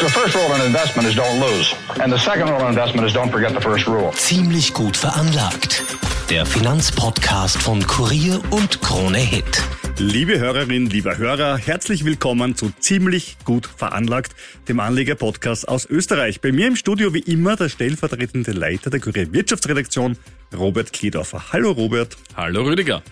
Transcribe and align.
The 0.00 0.08
first 0.08 0.34
rule 0.34 0.52
in 0.56 0.66
investment 0.66 1.08
is 1.08 1.14
don't 1.14 1.38
lose. 1.38 1.72
And 2.02 2.12
the 2.12 2.18
second 2.18 2.50
rule 2.50 2.60
in 2.62 2.70
investment 2.70 3.06
is 3.06 3.14
don't 3.14 3.30
forget 3.30 3.54
the 3.54 3.60
first 3.60 3.86
rule. 3.86 4.10
Ziemlich 4.16 4.74
gut 4.74 4.96
veranlagt. 4.96 5.84
Der 6.28 6.44
Finanzpodcast 6.44 7.62
von 7.62 7.86
Kurier 7.86 8.40
und 8.50 8.80
Krone 8.80 9.18
Hit. 9.18 9.62
Liebe 9.98 10.40
Hörerinnen, 10.40 10.90
lieber 10.90 11.16
Hörer, 11.16 11.58
herzlich 11.58 12.04
willkommen 12.04 12.56
zu 12.56 12.72
Ziemlich 12.80 13.36
gut 13.44 13.66
veranlagt, 13.66 14.34
dem 14.68 14.80
Anleger-Podcast 14.80 15.68
aus 15.68 15.86
Österreich. 15.88 16.40
Bei 16.40 16.50
mir 16.50 16.66
im 16.66 16.74
Studio 16.74 17.14
wie 17.14 17.20
immer 17.20 17.54
der 17.54 17.68
stellvertretende 17.68 18.50
Leiter 18.50 18.90
der 18.90 18.98
Kurier 18.98 19.32
Wirtschaftsredaktion, 19.32 20.16
Robert 20.52 20.92
Kledorfer. 20.92 21.52
Hallo 21.52 21.70
Robert. 21.70 22.16
Hallo 22.36 22.64
Rüdiger. 22.64 23.04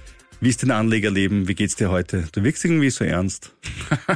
Wie 0.43 0.49
ist 0.49 0.61
dein 0.61 0.73
Anlegerleben? 0.73 1.47
Wie 1.47 1.55
geht's 1.55 1.77
dir 1.77 1.93
heute? 1.93 2.25
Du 2.33 2.43
wirkst 2.43 2.65
irgendwie 2.65 2.91
so 2.91 3.05
ernst. 3.05 3.55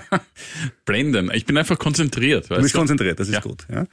Blenden. 0.85 1.31
Ich 1.33 1.47
bin 1.47 1.57
einfach 1.57 1.79
konzentriert. 1.79 2.51
Du 2.51 2.57
bist 2.57 2.75
du? 2.75 2.79
konzentriert, 2.79 3.21
das 3.21 3.29
ist 3.29 3.35
ja. 3.35 3.41
gut. 3.41 3.65
Ja. 3.73 3.87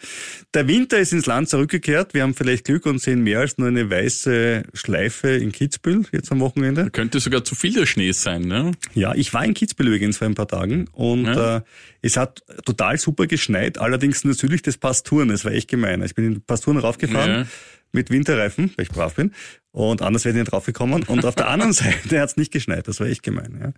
Der 0.56 0.68
Winter 0.68 0.98
ist 0.98 1.14
ins 1.14 1.28
Land 1.28 1.50
zurückgekehrt. 1.50 2.16
Wir 2.16 2.24
haben 2.24 2.34
vielleicht 2.34 2.66
Glück 2.66 2.88
und 2.88 3.00
sehen 3.00 3.22
mehr 3.22 3.42
als 3.42 3.60
nur 3.60 3.68
eine 3.68 3.88
weiße 3.88 4.64
Schleife 4.74 5.28
in 5.28 5.52
Kitzbühel 5.52 6.08
jetzt 6.12 6.32
am 6.32 6.40
Wochenende. 6.40 6.90
Könnte 6.90 7.20
sogar 7.20 7.44
zu 7.44 7.54
viel 7.54 7.74
der 7.76 7.86
Schnee 7.86 8.12
sein, 8.14 8.42
ne? 8.42 8.72
Ja, 8.96 9.14
ich 9.14 9.32
war 9.36 9.46
in 9.46 9.54
Kitzbühel 9.54 9.90
übrigens 9.90 10.18
vor 10.18 10.26
ein 10.26 10.34
paar 10.34 10.48
Tagen 10.48 10.88
und 10.92 11.26
ja. 11.26 11.58
äh, 11.58 11.62
es 12.02 12.18
hat 12.18 12.42
total 12.66 12.98
super 12.98 13.28
geschneit, 13.28 13.78
allerdings 13.78 14.24
nur 14.24 14.34
südlich 14.34 14.64
des 14.64 14.78
Pasturen. 14.80 15.28
Das 15.28 15.46
war 15.46 15.52
echt 15.52 15.70
gemein. 15.70 16.02
Ich 16.02 16.16
bin 16.16 16.26
in 16.26 16.42
Pasturen 16.42 16.80
raufgefahren. 16.80 17.48
Mit 17.96 18.10
Winterreifen, 18.10 18.72
weil 18.76 18.86
ich 18.86 18.90
brav 18.90 19.14
bin. 19.14 19.34
Und 19.74 20.04
anders 20.04 20.24
wäre 20.24 20.36
ich 20.36 20.40
nicht 20.40 20.52
draufgekommen. 20.52 21.04
Und 21.04 21.26
auf 21.26 21.36
der 21.36 21.50
anderen 21.50 21.74
Seite 21.74 22.22
hat 22.22 22.30
es 22.30 22.38
nicht 22.38 22.52
geschneit. 22.52 22.88
Das 22.88 23.00
war 23.00 23.08
echt 23.08 23.24
gemein. 23.24 23.60
Ja. 23.60 23.74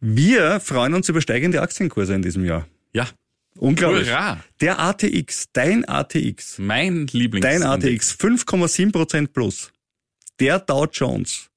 Wir 0.00 0.60
freuen 0.60 0.94
uns 0.94 1.08
über 1.10 1.20
steigende 1.20 1.60
Aktienkurse 1.60 2.14
in 2.14 2.22
diesem 2.22 2.44
Jahr. 2.44 2.66
Ja. 2.92 3.06
Unglaublich. 3.58 4.08
Hurra. 4.08 4.42
Der 4.62 4.80
ATX, 4.80 5.48
dein 5.52 5.86
ATX. 5.86 6.58
Mein 6.58 7.06
Lieblings. 7.08 7.42
Dein 7.44 7.62
ATX, 7.62 8.16
5,7 8.18 8.92
Prozent 8.92 9.32
plus. 9.34 9.70
Der 10.40 10.58
Dow 10.58 10.86
Jones 10.90 11.50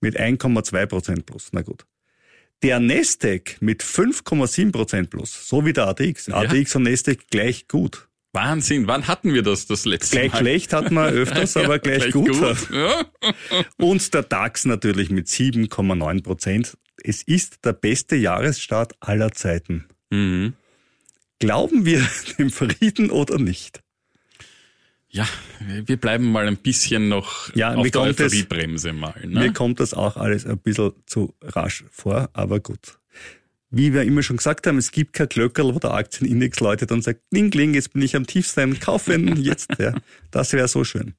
mit 0.00 0.18
1,2 0.18 0.86
Prozent 0.86 1.26
plus. 1.26 1.50
Na 1.52 1.62
gut. 1.62 1.86
Der 2.64 2.80
Nasdaq 2.80 3.58
mit 3.60 3.84
5,7 3.84 4.72
Prozent 4.72 5.10
plus. 5.10 5.48
So 5.48 5.64
wie 5.64 5.72
der 5.72 5.86
ATX. 5.86 6.26
Ja. 6.26 6.38
ATX 6.38 6.74
und 6.74 6.82
Nasdaq 6.82 7.28
gleich 7.30 7.68
gut. 7.68 8.08
Wahnsinn, 8.36 8.86
wann 8.86 9.08
hatten 9.08 9.32
wir 9.32 9.42
das 9.42 9.66
das 9.66 9.86
letzte 9.86 10.16
gleich 10.16 10.32
Mal? 10.32 10.38
Gleich 10.38 10.40
schlecht 10.40 10.72
hatten 10.74 10.94
wir 10.94 11.06
öfters, 11.06 11.56
aber 11.56 11.78
gleich, 11.78 12.02
gleich, 12.02 12.12
gut. 12.12 12.28
gut. 12.28 12.70
Ja. 12.70 13.04
Und 13.78 14.12
der 14.12 14.22
DAX 14.22 14.66
natürlich 14.66 15.08
mit 15.08 15.26
7,9 15.26 16.22
Prozent. 16.22 16.76
Es 17.02 17.22
ist 17.22 17.64
der 17.64 17.72
beste 17.72 18.14
Jahresstart 18.14 18.94
aller 19.00 19.32
Zeiten. 19.32 19.86
Mhm. 20.10 20.52
Glauben 21.38 21.86
wir 21.86 22.06
dem 22.38 22.50
Frieden 22.50 23.10
oder 23.10 23.38
nicht? 23.38 23.82
Ja, 25.08 25.26
wir 25.86 25.96
bleiben 25.96 26.30
mal 26.30 26.46
ein 26.46 26.58
bisschen 26.58 27.08
noch 27.08 27.54
ja, 27.54 27.74
auf 27.74 27.90
der 27.90 28.02
Euphoriebremse 28.02 28.92
mal. 28.92 29.14
Ne? 29.26 29.40
Mir 29.40 29.52
kommt 29.54 29.80
das 29.80 29.94
auch 29.94 30.18
alles 30.18 30.44
ein 30.44 30.58
bisschen 30.58 30.92
zu 31.06 31.34
rasch 31.42 31.84
vor, 31.90 32.28
aber 32.34 32.60
gut 32.60 32.98
wie 33.70 33.92
wir 33.92 34.02
immer 34.02 34.22
schon 34.22 34.36
gesagt 34.36 34.66
haben, 34.66 34.78
es 34.78 34.92
gibt 34.92 35.12
kein 35.12 35.28
Glöckerl, 35.28 35.74
wo 35.74 35.78
der 35.78 35.92
Aktienindex 35.92 36.60
läutet 36.60 36.92
und 36.92 37.02
sagt, 37.02 37.20
kling, 37.32 37.50
kling, 37.50 37.74
jetzt 37.74 37.92
bin 37.92 38.02
ich 38.02 38.16
am 38.16 38.26
tiefsten, 38.26 38.78
kaufen 38.80 39.36
jetzt. 39.42 39.70
Ja, 39.78 39.94
das 40.30 40.52
wäre 40.52 40.68
so 40.68 40.84
schön. 40.84 41.14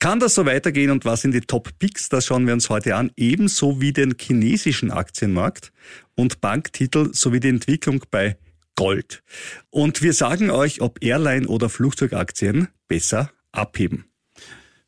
Kann 0.00 0.20
das 0.20 0.34
so 0.34 0.46
weitergehen 0.46 0.92
und 0.92 1.04
was 1.04 1.22
sind 1.22 1.32
die 1.32 1.40
Top-Picks? 1.40 2.08
Das 2.08 2.26
schauen 2.26 2.46
wir 2.46 2.54
uns 2.54 2.70
heute 2.70 2.94
an, 2.94 3.10
ebenso 3.16 3.80
wie 3.80 3.92
den 3.92 4.14
chinesischen 4.18 4.92
Aktienmarkt 4.92 5.72
und 6.14 6.40
Banktitel 6.40 7.12
sowie 7.12 7.40
die 7.40 7.48
Entwicklung 7.48 8.04
bei 8.10 8.36
Gold. 8.76 9.24
Und 9.70 10.02
wir 10.02 10.12
sagen 10.12 10.50
euch, 10.50 10.80
ob 10.80 11.02
Airline- 11.02 11.48
oder 11.48 11.68
Flugzeugaktien 11.68 12.68
besser 12.86 13.32
abheben. 13.50 14.04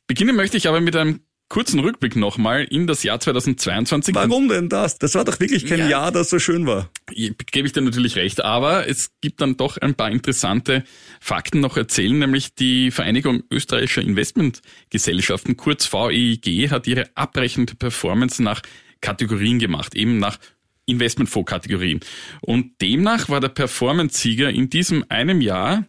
Beginnen 0.06 0.36
möchte 0.36 0.56
ich 0.56 0.68
aber 0.68 0.80
mit 0.80 0.94
einem 0.94 1.20
kurzen 1.50 1.80
Rückblick 1.80 2.16
nochmal 2.16 2.64
in 2.64 2.86
das 2.86 3.02
Jahr 3.02 3.20
2022. 3.20 4.14
Warum 4.14 4.48
denn 4.48 4.70
das? 4.70 4.98
Das 4.98 5.14
war 5.16 5.24
doch 5.24 5.38
wirklich 5.40 5.66
kein 5.66 5.80
ja, 5.80 5.88
Jahr, 5.88 6.12
das 6.12 6.30
so 6.30 6.38
schön 6.38 6.64
war. 6.64 6.88
Gebe 7.08 7.66
ich 7.66 7.72
dir 7.72 7.82
natürlich 7.82 8.16
recht, 8.16 8.42
aber 8.42 8.88
es 8.88 9.10
gibt 9.20 9.42
dann 9.42 9.56
doch 9.56 9.76
ein 9.76 9.94
paar 9.94 10.10
interessante 10.10 10.84
Fakten 11.20 11.60
noch 11.60 11.76
erzählen, 11.76 12.18
nämlich 12.18 12.54
die 12.54 12.90
Vereinigung 12.92 13.42
österreichischer 13.50 14.00
Investmentgesellschaften, 14.00 15.56
kurz 15.56 15.92
VEIG, 15.92 16.70
hat 16.70 16.86
ihre 16.86 17.10
abrechnende 17.16 17.74
Performance 17.74 18.42
nach 18.42 18.62
Kategorien 19.00 19.58
gemacht, 19.58 19.96
eben 19.96 20.18
nach 20.18 20.38
Investmentfondskategorien. 20.86 22.00
Und 22.40 22.80
demnach 22.80 23.28
war 23.28 23.40
der 23.40 23.48
Performance-Sieger 23.48 24.50
in 24.50 24.70
diesem 24.70 25.04
einem 25.08 25.40
Jahr 25.40 25.84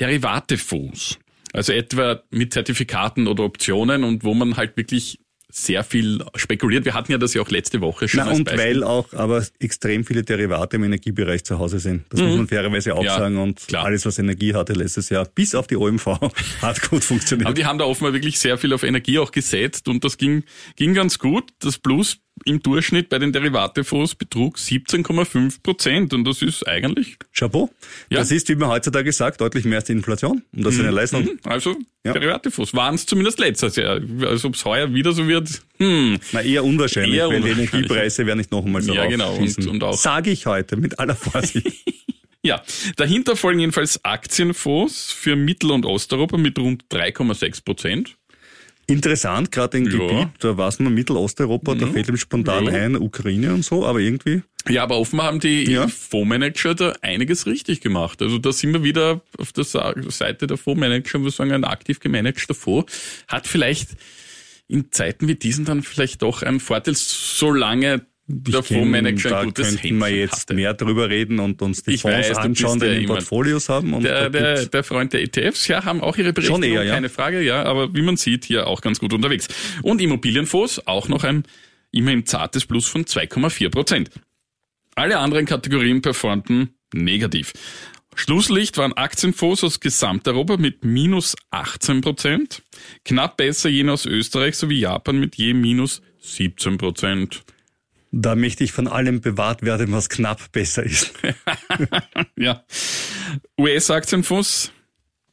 Derivatefonds. 0.00 1.18
Also 1.52 1.72
etwa 1.72 2.22
mit 2.30 2.52
Zertifikaten 2.52 3.26
oder 3.26 3.44
Optionen 3.44 4.04
und 4.04 4.24
wo 4.24 4.34
man 4.34 4.56
halt 4.56 4.76
wirklich 4.76 5.18
sehr 5.54 5.84
viel 5.84 6.24
spekuliert. 6.34 6.86
Wir 6.86 6.94
hatten 6.94 7.12
ja 7.12 7.18
das 7.18 7.34
ja 7.34 7.42
auch 7.42 7.50
letzte 7.50 7.82
Woche 7.82 8.08
schon. 8.08 8.24
Na, 8.24 8.32
und 8.32 8.44
Beispiel. 8.44 8.64
weil 8.64 8.84
auch 8.84 9.12
aber 9.12 9.46
extrem 9.58 10.02
viele 10.02 10.22
Derivate 10.22 10.76
im 10.76 10.84
Energiebereich 10.84 11.44
zu 11.44 11.58
Hause 11.58 11.78
sind. 11.78 12.04
Das 12.08 12.20
mhm. 12.20 12.26
muss 12.26 12.36
man 12.38 12.48
fairerweise 12.48 12.94
auch 12.94 13.04
ja, 13.04 13.18
sagen. 13.18 13.36
Und 13.36 13.68
klar. 13.68 13.84
alles, 13.84 14.06
was 14.06 14.18
Energie 14.18 14.54
hatte 14.54 14.72
letztes 14.72 15.10
Jahr, 15.10 15.26
bis 15.26 15.54
auf 15.54 15.66
die 15.66 15.76
OMV, 15.76 16.06
hat 16.62 16.88
gut 16.88 17.04
funktioniert. 17.04 17.46
Aber 17.46 17.54
die 17.54 17.66
haben 17.66 17.78
da 17.78 17.84
offenbar 17.84 18.14
wirklich 18.14 18.38
sehr 18.38 18.56
viel 18.56 18.72
auf 18.72 18.82
Energie 18.82 19.18
auch 19.18 19.30
gesetzt 19.30 19.88
und 19.88 20.02
das 20.04 20.16
ging, 20.16 20.44
ging 20.76 20.94
ganz 20.94 21.18
gut. 21.18 21.50
Das 21.58 21.78
Plus 21.78 22.21
im 22.44 22.62
Durchschnitt 22.62 23.08
bei 23.08 23.18
den 23.18 23.32
Derivatefonds 23.32 24.14
betrug 24.14 24.56
17,5 24.56 25.62
Prozent 25.62 26.14
und 26.14 26.24
das 26.24 26.42
ist 26.42 26.66
eigentlich 26.66 27.16
Chapeau. 27.34 27.70
Ja. 28.10 28.18
Das 28.18 28.30
ist, 28.30 28.48
wie 28.48 28.54
man 28.54 28.68
heutzutage 28.68 29.12
sagt, 29.12 29.40
deutlich 29.40 29.64
mehr 29.64 29.78
als 29.78 29.86
die 29.86 29.92
Inflation 29.92 30.42
und 30.54 30.64
das 30.64 30.74
mhm. 30.74 30.80
ist 30.80 30.86
eine 30.86 30.94
Leistung. 30.94 31.22
Mhm. 31.24 31.38
Also 31.44 31.76
ja. 32.04 32.12
Derivatefonds 32.12 32.74
waren 32.74 32.96
es 32.96 33.06
zumindest 33.06 33.38
letztes 33.38 33.76
Jahr. 33.76 34.00
Also 34.22 34.48
ob 34.48 34.54
es 34.54 34.64
heuer 34.64 34.92
wieder 34.92 35.12
so 35.12 35.28
wird, 35.28 35.62
hm. 35.78 36.18
Na, 36.32 36.42
eher 36.42 36.64
unwahrscheinlich, 36.64 37.14
eher 37.14 37.28
weil 37.28 37.36
unwahrscheinlich. 37.36 37.70
die 37.70 37.76
Energiepreise 37.76 38.26
werden 38.26 38.38
nicht 38.38 38.52
noch 38.52 38.64
einmal 38.64 38.82
so 38.82 38.94
Ja, 38.94 39.06
genau. 39.06 39.34
Und, 39.34 39.66
und 39.66 39.82
auch. 39.84 39.96
Sage 39.96 40.30
ich 40.30 40.46
heute 40.46 40.76
mit 40.76 40.98
aller 40.98 41.16
Vorsicht. 41.16 41.66
ja, 42.42 42.62
dahinter 42.96 43.36
folgen 43.36 43.60
jedenfalls 43.60 44.04
Aktienfonds 44.04 45.12
für 45.12 45.36
Mittel- 45.36 45.70
und 45.70 45.86
Osteuropa 45.86 46.36
mit 46.36 46.58
rund 46.58 46.84
3,6 46.90 47.64
Prozent. 47.64 48.16
Interessant, 48.92 49.50
gerade 49.50 49.78
im 49.78 49.84
ja. 49.84 49.90
Gebiet, 49.90 50.28
da 50.40 50.56
weiß 50.56 50.80
man 50.80 50.94
Mittelosteuropa, 50.94 51.74
mhm. 51.74 51.78
da 51.78 51.86
fällt 51.86 52.08
ihm 52.08 52.16
spontan 52.16 52.66
ja. 52.66 52.72
ein, 52.72 52.96
Ukraine 52.96 53.54
und 53.54 53.64
so, 53.64 53.86
aber 53.86 54.00
irgendwie. 54.00 54.42
Ja, 54.68 54.84
aber 54.84 54.98
offenbar 54.98 55.26
haben 55.26 55.40
die 55.40 55.70
ja. 55.70 55.88
Fondsmanager 55.88 56.74
da 56.74 56.92
einiges 57.00 57.46
richtig 57.46 57.80
gemacht. 57.80 58.22
Also 58.22 58.38
da 58.38 58.52
sind 58.52 58.72
wir 58.72 58.84
wieder 58.84 59.22
auf 59.38 59.52
der 59.52 59.64
Seite 59.64 60.46
der 60.46 60.56
Fondsmanager, 60.56 61.22
wir 61.24 61.30
sagen, 61.30 61.52
ein 61.52 61.64
aktiv 61.64 61.98
gemanagter 62.00 62.54
Fonds 62.54 63.24
hat 63.26 63.46
vielleicht 63.46 63.96
in 64.68 64.92
Zeiten 64.92 65.26
wie 65.28 65.34
diesen 65.34 65.64
dann 65.64 65.82
vielleicht 65.82 66.22
doch 66.22 66.42
einen 66.42 66.60
Vorteil, 66.60 66.94
solange 66.94 68.06
der 68.34 68.62
Fondsmanager 68.62 69.38
ein 69.38 69.44
gutes 69.46 69.80
könnten 69.80 69.98
wir 69.98 70.08
jetzt 70.08 70.42
hatte. 70.42 70.54
mehr 70.54 70.72
drüber 70.72 71.10
reden 71.10 71.38
und 71.38 71.60
uns 71.60 71.82
die 71.82 71.92
ich 71.92 72.02
Fonds 72.02 72.30
weiß, 72.30 72.38
anschauen, 72.38 72.80
die 72.80 72.86
in 72.86 73.06
Portfolios 73.06 73.68
haben. 73.68 73.92
Und 73.92 74.04
der, 74.04 74.30
der, 74.30 74.66
der 74.66 74.84
Freund 74.84 75.12
der 75.12 75.22
ETFs, 75.22 75.68
ja, 75.68 75.84
haben 75.84 76.00
auch 76.00 76.16
ihre 76.16 76.32
Berechtigung, 76.32 76.62
eher, 76.62 76.84
ja. 76.84 76.94
keine 76.94 77.10
Frage, 77.10 77.42
ja, 77.42 77.62
aber 77.64 77.94
wie 77.94 78.02
man 78.02 78.16
sieht, 78.16 78.46
hier 78.46 78.66
auch 78.66 78.80
ganz 78.80 79.00
gut 79.00 79.12
unterwegs. 79.12 79.48
Und 79.82 80.00
Immobilienfonds, 80.00 80.86
auch 80.86 81.08
noch 81.08 81.24
ein 81.24 81.44
immerhin 81.90 82.24
zartes 82.24 82.64
Plus 82.64 82.88
von 82.88 83.04
2,4 83.04 83.68
Prozent. 83.68 84.10
Alle 84.94 85.18
anderen 85.18 85.44
Kategorien 85.44 86.00
performten 86.00 86.70
negativ. 86.94 87.52
Schlusslicht 88.14 88.76
waren 88.76 88.92
Aktienfonds 88.92 89.64
aus 89.64 89.80
Gesamteuropa 89.80 90.56
mit 90.56 90.84
minus 90.84 91.34
18 91.50 92.00
Prozent, 92.00 92.62
knapp 93.04 93.36
besser 93.36 93.68
jene 93.68 93.92
aus 93.92 94.06
Österreich 94.06 94.56
sowie 94.56 94.80
Japan 94.80 95.18
mit 95.18 95.36
je 95.36 95.54
minus 95.54 96.02
17 96.20 96.78
Prozent. 96.78 97.42
Da 98.12 98.36
möchte 98.36 98.62
ich 98.62 98.72
von 98.72 98.88
allem 98.88 99.22
bewahrt 99.22 99.62
werden, 99.62 99.90
was 99.90 100.10
knapp 100.10 100.52
besser 100.52 100.82
ist. 100.82 101.14
ja. 102.36 102.62
US-Aktienfonds 103.58 104.70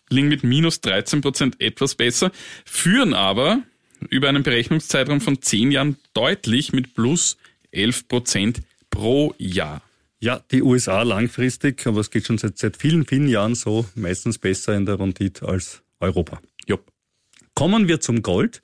liegen 0.09 0.29
mit 0.29 0.43
minus 0.43 0.79
13 0.81 1.19
Prozent 1.19 1.61
etwas 1.61 1.95
besser, 1.95 2.31
führen 2.65 3.13
aber 3.13 3.61
über 4.09 4.29
einen 4.29 4.43
Berechnungszeitraum 4.43 5.19
von 5.19 5.41
10 5.41 5.71
Jahren 5.71 5.97
deutlich 6.13 6.71
mit 6.71 6.95
plus 6.95 7.37
11 7.71 8.07
Prozent 8.07 8.61
pro 8.89 9.35
Jahr. 9.37 9.81
Ja, 10.21 10.41
die 10.51 10.63
USA 10.63 11.03
langfristig, 11.03 11.85
aber 11.85 11.99
es 11.99 12.11
geht 12.11 12.27
schon 12.27 12.37
seit, 12.37 12.57
seit 12.57 12.77
vielen, 12.77 13.05
vielen 13.05 13.27
Jahren 13.27 13.55
so, 13.55 13.85
meistens 13.95 14.37
besser 14.37 14.75
in 14.75 14.85
der 14.85 14.99
Rendite 14.99 15.47
als 15.47 15.81
Europa. 15.99 16.41
Jupp. 16.65 16.91
Kommen 17.55 17.87
wir 17.87 17.99
zum 17.99 18.21
Gold. 18.21 18.61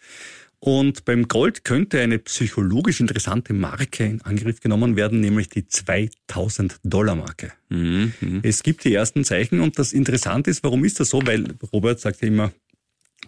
Und 0.60 1.06
beim 1.06 1.28
Gold 1.28 1.64
könnte 1.64 2.00
eine 2.02 2.20
psychologisch 2.20 3.00
interessante 3.00 3.54
Marke 3.54 4.06
in 4.06 4.22
Angriff 4.22 4.62
genommen 4.62 4.96
werden, 4.96 5.20
nämlich 5.20 5.50
die 5.50 5.68
2000 5.68 6.80
Dollar 6.84 7.16
Marke. 7.16 7.52
Mhm, 7.70 8.14
mhm. 8.20 8.40
Es 8.44 8.64
gibt 8.64 8.84
die 8.84 8.94
ersten 8.94 9.24
Zeichen 9.24 9.60
und 9.60 9.78
das 9.78 9.94
Interessante 9.94 10.50
ist, 10.50 10.64
warum 10.64 10.84
ist 10.86 11.00
das 11.00 11.10
so? 11.10 11.26
Weil 11.26 11.46
Robert 11.72 12.00
sagt 12.00 12.22
ja 12.22 12.28
immer, 12.28 12.52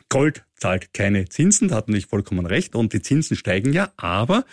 Gold 0.09 0.43
zahlt 0.55 0.93
keine 0.93 1.27
Zinsen, 1.27 1.67
da 1.67 1.75
hat 1.75 1.87
natürlich 1.87 2.07
vollkommen 2.07 2.45
recht 2.45 2.75
und 2.75 2.93
die 2.93 3.01
Zinsen 3.01 3.35
steigen 3.35 3.73
ja, 3.73 3.91
aber 3.97 4.45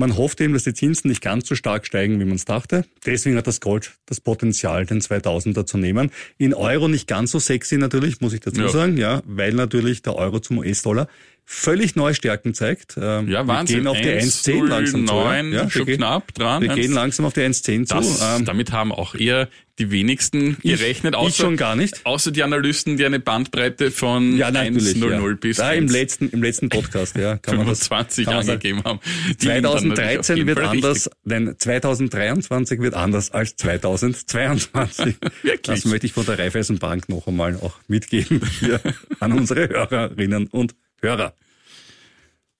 man 0.00 0.16
hofft 0.16 0.40
eben, 0.40 0.52
dass 0.54 0.64
die 0.64 0.74
Zinsen 0.74 1.08
nicht 1.08 1.22
ganz 1.22 1.46
so 1.48 1.54
stark 1.54 1.86
steigen, 1.86 2.18
wie 2.18 2.24
man 2.24 2.34
es 2.34 2.44
dachte. 2.44 2.84
Deswegen 3.06 3.36
hat 3.36 3.46
das 3.46 3.60
Gold 3.60 3.92
das 4.06 4.20
Potenzial, 4.20 4.84
den 4.86 5.00
2000er 5.00 5.64
zu 5.66 5.78
nehmen. 5.78 6.10
In 6.38 6.54
Euro 6.54 6.88
nicht 6.88 7.06
ganz 7.06 7.30
so 7.30 7.38
sexy 7.38 7.76
natürlich, 7.78 8.20
muss 8.20 8.32
ich 8.32 8.40
dazu 8.40 8.62
Ja. 8.62 8.68
sagen, 8.68 8.96
ja, 8.96 9.22
weil 9.26 9.52
natürlich 9.52 10.02
der 10.02 10.16
Euro 10.16 10.40
zum 10.40 10.58
US-Dollar 10.58 11.06
völlig 11.44 11.96
neue 11.96 12.14
Stärken 12.14 12.54
zeigt. 12.54 12.96
Ähm, 13.00 13.28
Ja, 13.28 13.46
Wahnsinn. 13.46 13.76
Wir 13.76 13.82
gehen 13.82 13.86
auf 13.88 14.00
die 14.00 14.08
1,10 14.08 14.66
langsam 14.68 15.06
zu. 15.06 15.12
1,09, 15.14 15.52
Ja, 15.52 15.62
wir 15.64 15.70
schon 15.70 15.86
gehen, 15.86 15.96
knapp 15.98 16.34
dran. 16.34 16.62
wir 16.62 16.70
Eins- 16.72 16.80
gehen 16.80 16.92
langsam 16.92 17.26
auf 17.26 17.32
die 17.32 17.40
1,10 17.40 17.86
zu. 17.86 17.96
Ähm, 18.24 18.44
damit 18.44 18.72
haben 18.72 18.92
auch 18.92 19.14
eher 19.14 19.48
die 19.80 19.90
wenigsten 19.90 20.58
gerechnet. 20.62 21.16
ich 21.26 21.36
schon 21.36 21.56
gar 21.56 21.74
nicht. 21.74 22.04
Außer 22.04 22.30
die 22.30 22.42
Analysten, 22.42 22.98
die 22.98 23.04
eine 23.06 23.18
Bandbreite 23.18 23.90
von 23.90 24.36
ja, 24.36 24.50
natürlich. 24.50 24.96
1,00 24.96 25.10
ja. 25.10 25.34
bis 25.34 25.56
da 25.56 25.72
im 25.72 25.86
1,25 25.86 25.92
letzten, 25.92 26.28
im 26.28 26.42
letzten 26.42 26.68
Podcast, 26.68 27.16
ja, 27.16 27.38
kann 27.38 27.56
man 27.56 27.66
das, 27.66 27.88
25 27.88 28.26
kann 28.26 28.36
angegeben 28.36 28.84
haben. 28.84 29.00
Die 29.40 29.46
liegen 29.46 29.62
dann 29.62 29.88
natürlich 29.88 30.18
auf 30.18 30.26
2013 30.26 30.36
jeden 30.36 30.46
wird 30.48 30.58
anders, 30.58 30.96
richtig. 30.96 31.12
nein, 31.24 31.54
2023 31.58 32.80
wird 32.80 32.94
anders 32.94 33.30
als 33.30 33.56
2022. 33.56 35.16
Wirklich? 35.42 35.60
Das 35.62 35.84
möchte 35.86 36.06
ich 36.06 36.12
von 36.12 36.26
der 36.26 36.38
Raiffeisenbank 36.38 37.08
noch 37.08 37.26
einmal 37.26 37.56
auch 37.56 37.78
mitgeben 37.88 38.42
hier 38.60 38.80
an 39.20 39.32
unsere 39.32 39.68
Hörerinnen 39.68 40.48
und 40.48 40.74
Hörer. 41.00 41.34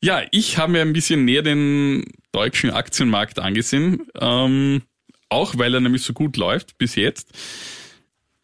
Ja, 0.02 0.22
ich 0.30 0.56
habe 0.56 0.72
mir 0.72 0.80
ein 0.80 0.94
bisschen 0.94 1.26
näher 1.26 1.42
den 1.42 2.04
deutschen 2.32 2.70
Aktienmarkt 2.70 3.38
angesehen, 3.38 4.06
ähm, 4.18 4.82
auch 5.30 5.56
weil 5.58 5.72
er 5.74 5.80
nämlich 5.80 6.02
so 6.02 6.12
gut 6.12 6.36
läuft 6.36 6.76
bis 6.78 6.94
jetzt. 6.96 7.28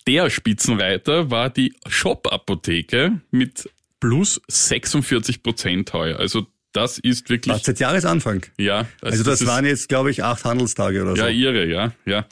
Der 0.06 0.30
Spitzenreiter 0.30 1.30
war 1.30 1.50
die 1.50 1.74
Shop-Apotheke 1.86 3.20
mit 3.30 3.68
plus 4.00 4.40
46 4.48 5.42
Prozent 5.42 5.92
heuer. 5.92 6.18
Also 6.18 6.46
das 6.72 6.98
ist 6.98 7.30
wirklich, 7.30 7.54
Was 7.54 7.64
seit 7.64 7.80
Jahresanfang. 7.80 8.44
ja. 8.58 8.86
Also 9.00 9.24
das, 9.24 9.40
ist- 9.40 9.46
waren 9.46 9.64
jetzt, 9.64 9.88
glaube 9.88 10.10
ich, 10.10 10.22
acht 10.22 10.44
Handelstage 10.44 11.02
oder 11.02 11.16
so. 11.16 11.22
Ja, 11.22 11.28
irre, 11.28 11.66
ja, 11.66 11.92
ja. 12.04 12.26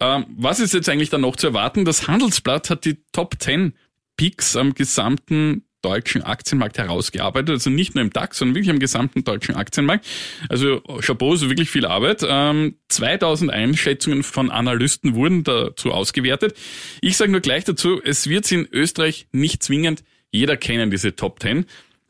Ähm, 0.00 0.24
was 0.36 0.58
ist 0.58 0.72
jetzt 0.74 0.88
eigentlich 0.88 1.10
dann 1.10 1.20
noch 1.20 1.36
zu 1.36 1.48
erwarten? 1.48 1.84
Das 1.84 2.08
Handelsblatt 2.08 2.70
hat 2.70 2.84
die 2.84 2.98
Top 3.12 3.34
10 3.38 3.74
Picks 4.16 4.56
am 4.56 4.74
gesamten 4.74 5.64
deutschen 5.82 6.22
Aktienmarkt 6.22 6.78
herausgearbeitet, 6.78 7.50
also 7.50 7.70
nicht 7.70 7.94
nur 7.94 8.02
im 8.02 8.10
DAX, 8.10 8.38
sondern 8.38 8.54
wirklich 8.54 8.70
am 8.70 8.78
gesamten 8.78 9.24
deutschen 9.24 9.54
Aktienmarkt. 9.54 10.06
Also 10.48 10.80
Chapeau, 11.00 11.36
so 11.36 11.48
wirklich 11.48 11.70
viel 11.70 11.86
Arbeit. 11.86 12.24
Ähm, 12.26 12.76
2000 12.88 13.50
Einschätzungen 13.50 14.22
von 14.22 14.50
Analysten 14.50 15.14
wurden 15.14 15.44
dazu 15.44 15.92
ausgewertet. 15.92 16.56
Ich 17.00 17.16
sage 17.16 17.32
nur 17.32 17.40
gleich 17.40 17.64
dazu, 17.64 18.00
es 18.02 18.28
wird 18.28 18.50
in 18.52 18.68
Österreich 18.70 19.26
nicht 19.32 19.62
zwingend 19.62 20.04
jeder 20.30 20.56
kennen, 20.56 20.90
diese 20.90 21.16
Top 21.16 21.40
10. 21.40 21.66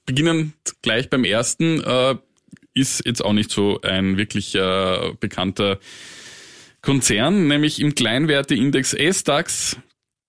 Beginnen 0.06 0.54
gleich 0.82 1.08
beim 1.08 1.24
ersten, 1.24 1.82
äh, 1.82 2.16
ist 2.74 3.04
jetzt 3.04 3.24
auch 3.24 3.32
nicht 3.32 3.50
so 3.50 3.80
ein 3.82 4.16
wirklich 4.16 4.54
äh, 4.54 5.12
bekannter 5.18 5.78
Konzern, 6.82 7.48
nämlich 7.48 7.80
im 7.80 7.94
Kleinwerteindex 7.94 8.94
S-DAX 8.94 9.76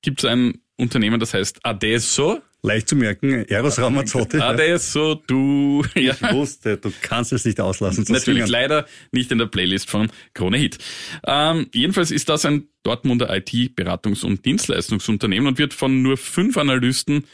gibt 0.01 0.23
es 0.23 0.29
ein 0.29 0.59
Unternehmen, 0.77 1.19
das 1.19 1.33
heißt 1.33 1.65
Adesso. 1.65 2.41
Leicht 2.63 2.89
zu 2.89 2.95
merken, 2.95 3.45
Eros 3.45 3.79
Ramazzotti. 3.79 4.37
Adesso, 4.37 5.15
du. 5.15 5.83
Ja. 5.95 6.13
Ich 6.13 6.33
wusste, 6.33 6.77
du 6.77 6.91
kannst 7.01 7.33
es 7.33 7.43
nicht 7.45 7.59
auslassen 7.59 8.05
Natürlich 8.07 8.43
singen. 8.43 8.51
leider 8.51 8.85
nicht 9.11 9.31
in 9.31 9.39
der 9.39 9.47
Playlist 9.47 9.89
von 9.89 10.11
Krone 10.33 10.57
Hit. 10.57 10.77
Ähm, 11.25 11.67
jedenfalls 11.73 12.11
ist 12.11 12.29
das 12.29 12.45
ein 12.45 12.67
Dortmunder 12.83 13.31
IT-Beratungs- 13.31 14.23
und 14.23 14.45
Dienstleistungsunternehmen 14.45 15.47
und 15.47 15.57
wird 15.57 15.73
von 15.73 16.01
nur 16.03 16.17
fünf 16.17 16.57
Analysten 16.57 17.25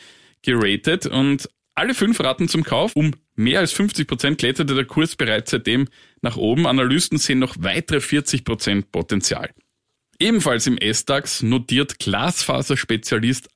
geratet 0.43 1.05
und 1.07 1.49
alle 1.75 1.93
fünf 1.93 2.19
raten 2.21 2.47
zum 2.47 2.63
Kauf. 2.63 2.95
Um 2.95 3.13
mehr 3.35 3.59
als 3.59 3.73
50 3.73 4.07
Prozent 4.07 4.37
kletterte 4.39 4.75
der 4.75 4.85
Kurs 4.85 5.15
bereits 5.15 5.51
seitdem 5.51 5.87
nach 6.21 6.37
oben. 6.37 6.65
Analysten 6.65 7.17
sehen 7.17 7.39
noch 7.39 7.55
weitere 7.59 7.99
40 7.99 8.45
Prozent 8.45 8.91
Potenzial. 8.91 9.51
Ebenfalls 10.19 10.65
im 10.67 10.77
S-DAX 10.77 11.43
notiert 11.43 11.99
Glasfaserspezialist 11.99 13.49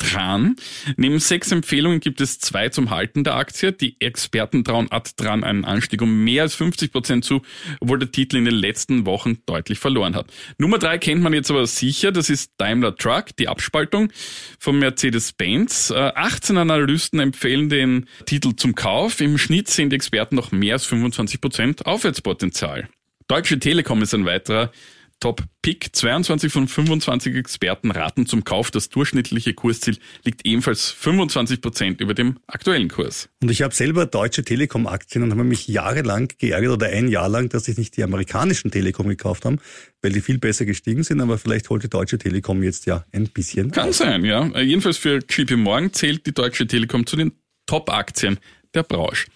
Adtran. 0.00 0.56
Neben 0.96 1.18
sechs 1.18 1.52
Empfehlungen 1.52 2.00
gibt 2.00 2.20
es 2.20 2.38
zwei 2.38 2.68
zum 2.68 2.90
Halten 2.90 3.24
der 3.24 3.36
Aktie. 3.36 3.72
Die 3.72 4.00
Experten 4.00 4.64
trauen 4.64 4.90
Adtran 4.90 5.44
einen 5.44 5.64
Anstieg 5.64 6.02
um 6.02 6.24
mehr 6.24 6.44
als 6.44 6.54
50 6.54 6.92
Prozent 6.92 7.24
zu, 7.24 7.42
obwohl 7.80 7.98
der 7.98 8.10
Titel 8.10 8.36
in 8.36 8.44
den 8.44 8.54
letzten 8.54 9.06
Wochen 9.06 9.38
deutlich 9.46 9.78
verloren 9.78 10.14
hat. 10.14 10.26
Nummer 10.58 10.78
drei 10.78 10.98
kennt 10.98 11.22
man 11.22 11.34
jetzt 11.34 11.50
aber 11.50 11.66
sicher, 11.66 12.12
das 12.12 12.30
ist 12.30 12.52
Daimler 12.58 12.96
Truck, 12.96 13.36
die 13.38 13.48
Abspaltung 13.48 14.12
von 14.58 14.78
Mercedes-Benz. 14.78 15.90
Äh, 15.90 16.12
18 16.14 16.56
Analysten 16.56 17.20
empfehlen 17.20 17.68
den 17.68 18.06
Titel 18.26 18.54
zum 18.56 18.74
Kauf. 18.74 19.20
Im 19.20 19.38
Schnitt 19.38 19.68
sehen 19.68 19.90
die 19.90 19.96
Experten 19.96 20.34
noch 20.36 20.50
mehr 20.50 20.74
als 20.74 20.86
25 20.86 21.40
Prozent 21.40 21.86
Aufwärtspotenzial. 21.86 22.88
Deutsche 23.28 23.58
Telekom 23.58 24.02
ist 24.02 24.14
ein 24.14 24.24
weiterer 24.24 24.72
Top-Pick. 25.20 25.94
22 25.94 26.50
von 26.50 26.66
25 26.66 27.36
Experten 27.36 27.90
raten 27.90 28.26
zum 28.26 28.42
Kauf. 28.42 28.70
Das 28.70 28.88
durchschnittliche 28.88 29.54
Kursziel 29.54 29.98
liegt 30.24 30.46
ebenfalls 30.46 30.90
25 30.90 31.60
Prozent 31.60 32.00
über 32.00 32.14
dem 32.14 32.38
aktuellen 32.46 32.88
Kurs. 32.88 33.28
Und 33.42 33.50
ich 33.50 33.62
habe 33.62 33.74
selber 33.74 34.06
deutsche 34.06 34.42
Telekom-Aktien 34.42 35.22
und 35.22 35.30
habe 35.30 35.44
mich 35.44 35.68
jahrelang 35.68 36.28
geärgert 36.38 36.72
oder 36.72 36.86
ein 36.86 37.08
Jahr 37.08 37.28
lang, 37.28 37.50
dass 37.50 37.68
ich 37.68 37.76
nicht 37.76 37.96
die 37.96 38.02
amerikanischen 38.02 38.70
Telekom 38.70 39.08
gekauft 39.08 39.44
habe, 39.44 39.58
weil 40.02 40.12
die 40.12 40.22
viel 40.22 40.38
besser 40.38 40.64
gestiegen 40.64 41.02
sind. 41.02 41.20
Aber 41.20 41.38
vielleicht 41.38 41.68
holt 41.68 41.82
die 41.82 41.90
deutsche 41.90 42.18
Telekom 42.18 42.62
jetzt 42.62 42.86
ja 42.86 43.04
ein 43.12 43.28
bisschen. 43.28 43.70
Kann 43.70 43.92
sein, 43.92 44.24
ja. 44.24 44.48
Äh, 44.54 44.62
Jedenfalls 44.62 44.96
für 44.96 45.20
JP 45.28 45.56
Morgan 45.56 45.92
zählt 45.92 46.26
die 46.26 46.32
Deutsche 46.32 46.66
Telekom 46.66 47.06
zu 47.06 47.16
den 47.16 47.32
Top-Aktien 47.66 48.38
der 48.74 48.82
Branche. 48.82 49.26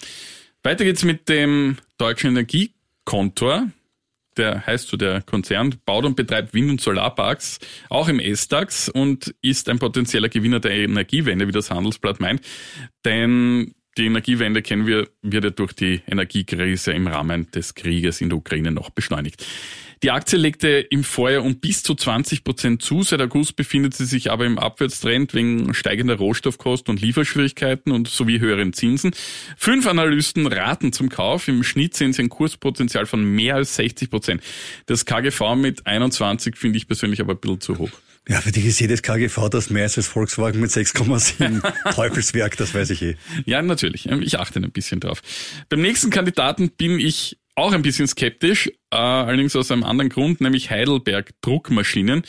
Weiter 0.63 0.85
geht's 0.85 1.05
mit 1.05 1.29
dem 1.29 1.77
deutschen 1.99 2.31
Energiekontor. 2.31 3.69
Der 4.37 4.67
heißt 4.67 4.89
so 4.89 4.97
der 4.97 5.23
Konzern, 5.23 5.77
baut 5.85 6.05
und 6.05 6.17
betreibt 6.17 6.55
Wind- 6.55 6.71
und 6.71 6.81
Solarparks, 6.81 7.61
auch 7.89 8.09
im 8.09 8.19
S-DAX 8.19 8.89
und 8.89 9.35
ist 9.43 9.69
ein 9.69 9.79
potenzieller 9.79 10.29
Gewinner 10.29 10.61
der 10.61 10.73
Energiewende, 10.73 11.47
wie 11.47 11.53
das 11.53 11.71
Handelsblatt 11.71 12.21
meint. 12.21 12.41
Denn 13.05 13.75
die 13.97 14.07
Energiewende 14.07 14.63
kennen 14.63 14.87
wir, 14.87 15.09
wird 15.23 15.45
ja 15.45 15.51
durch 15.51 15.73
die 15.73 16.03
Energiekrise 16.07 16.93
im 16.93 17.07
Rahmen 17.07 17.51
des 17.53 17.75
Krieges 17.75 18.21
in 18.21 18.29
der 18.29 18.39
Ukraine 18.39 18.73
noch 18.73 18.91
beschleunigt. 18.91 19.47
Die 20.05 20.11
Aktie 20.11 20.37
legte 20.37 20.69
im 20.69 21.03
Vorjahr 21.03 21.43
um 21.43 21.61
bis 21.61 21.83
zu 21.83 21.95
20 21.95 22.45
Prozent 22.45 22.83
zu. 22.83 23.03
Seit 23.03 23.23
August 23.23 23.57
befindet 23.57 23.95
sie 23.95 24.05
sich 24.05 24.31
aber 24.31 24.45
im 24.45 24.59
Abwärtstrend 24.59 25.33
wegen 25.33 25.73
steigender 25.73 26.17
Rohstoffkosten 26.17 26.93
und 26.93 27.01
Lieferschwierigkeiten 27.01 27.91
und 27.91 28.07
sowie 28.07 28.39
höheren 28.39 28.75
Zinsen. 28.75 29.13
Fünf 29.57 29.87
Analysten 29.87 30.47
raten 30.47 30.93
zum 30.93 31.09
Kauf. 31.09 31.49
Im 31.49 31.65
Schnitt 31.65 31.95
sehen 31.95 32.13
sie 32.13 32.21
ein 32.21 32.29
Kurspotenzial 32.29 33.07
von 33.07 33.25
mehr 33.25 33.55
als 33.55 33.77
60 33.77 34.11
Prozent. 34.11 34.43
Das 34.85 35.07
KGV 35.07 35.55
mit 35.57 35.87
21 35.87 36.55
finde 36.57 36.77
ich 36.77 36.87
persönlich 36.87 37.23
aber 37.23 37.33
ein 37.33 37.41
bisschen 37.41 37.63
zu 37.63 37.79
hoch. 37.79 37.91
Ja, 38.29 38.43
für 38.43 38.53
dich 38.53 38.67
ist 38.67 38.81
jedes 38.81 39.03
KGV 39.03 39.49
das 39.49 39.71
mehr 39.71 39.85
als 39.85 39.95
das 39.95 40.07
Volkswagen 40.07 40.61
mit 40.61 40.71
6,7 40.71 41.63
Teufelswerk, 41.95 42.59
das 42.59 42.75
weiß 42.75 42.91
ich 42.91 43.01
eh. 43.01 43.17
Ja, 43.47 43.63
natürlich. 43.63 44.07
Ich 44.07 44.39
achte 44.39 44.61
ein 44.61 44.71
bisschen 44.71 45.01
drauf. 45.01 45.23
Beim 45.71 45.81
nächsten 45.81 46.11
Kandidaten 46.11 46.69
bin 46.71 46.99
ich 46.99 47.39
auch 47.57 47.73
ein 47.73 47.83
bisschen 47.83 48.09
skeptisch, 48.09 48.69
äh, 48.91 48.97
allerdings 48.97 49.55
aus 49.55 49.71
einem 49.71 49.85
anderen 49.85 50.09
Grund, 50.09 50.41
nämlich 50.41 50.71
Heidelberg 50.71 51.31
Druckmaschinen. 51.41 52.23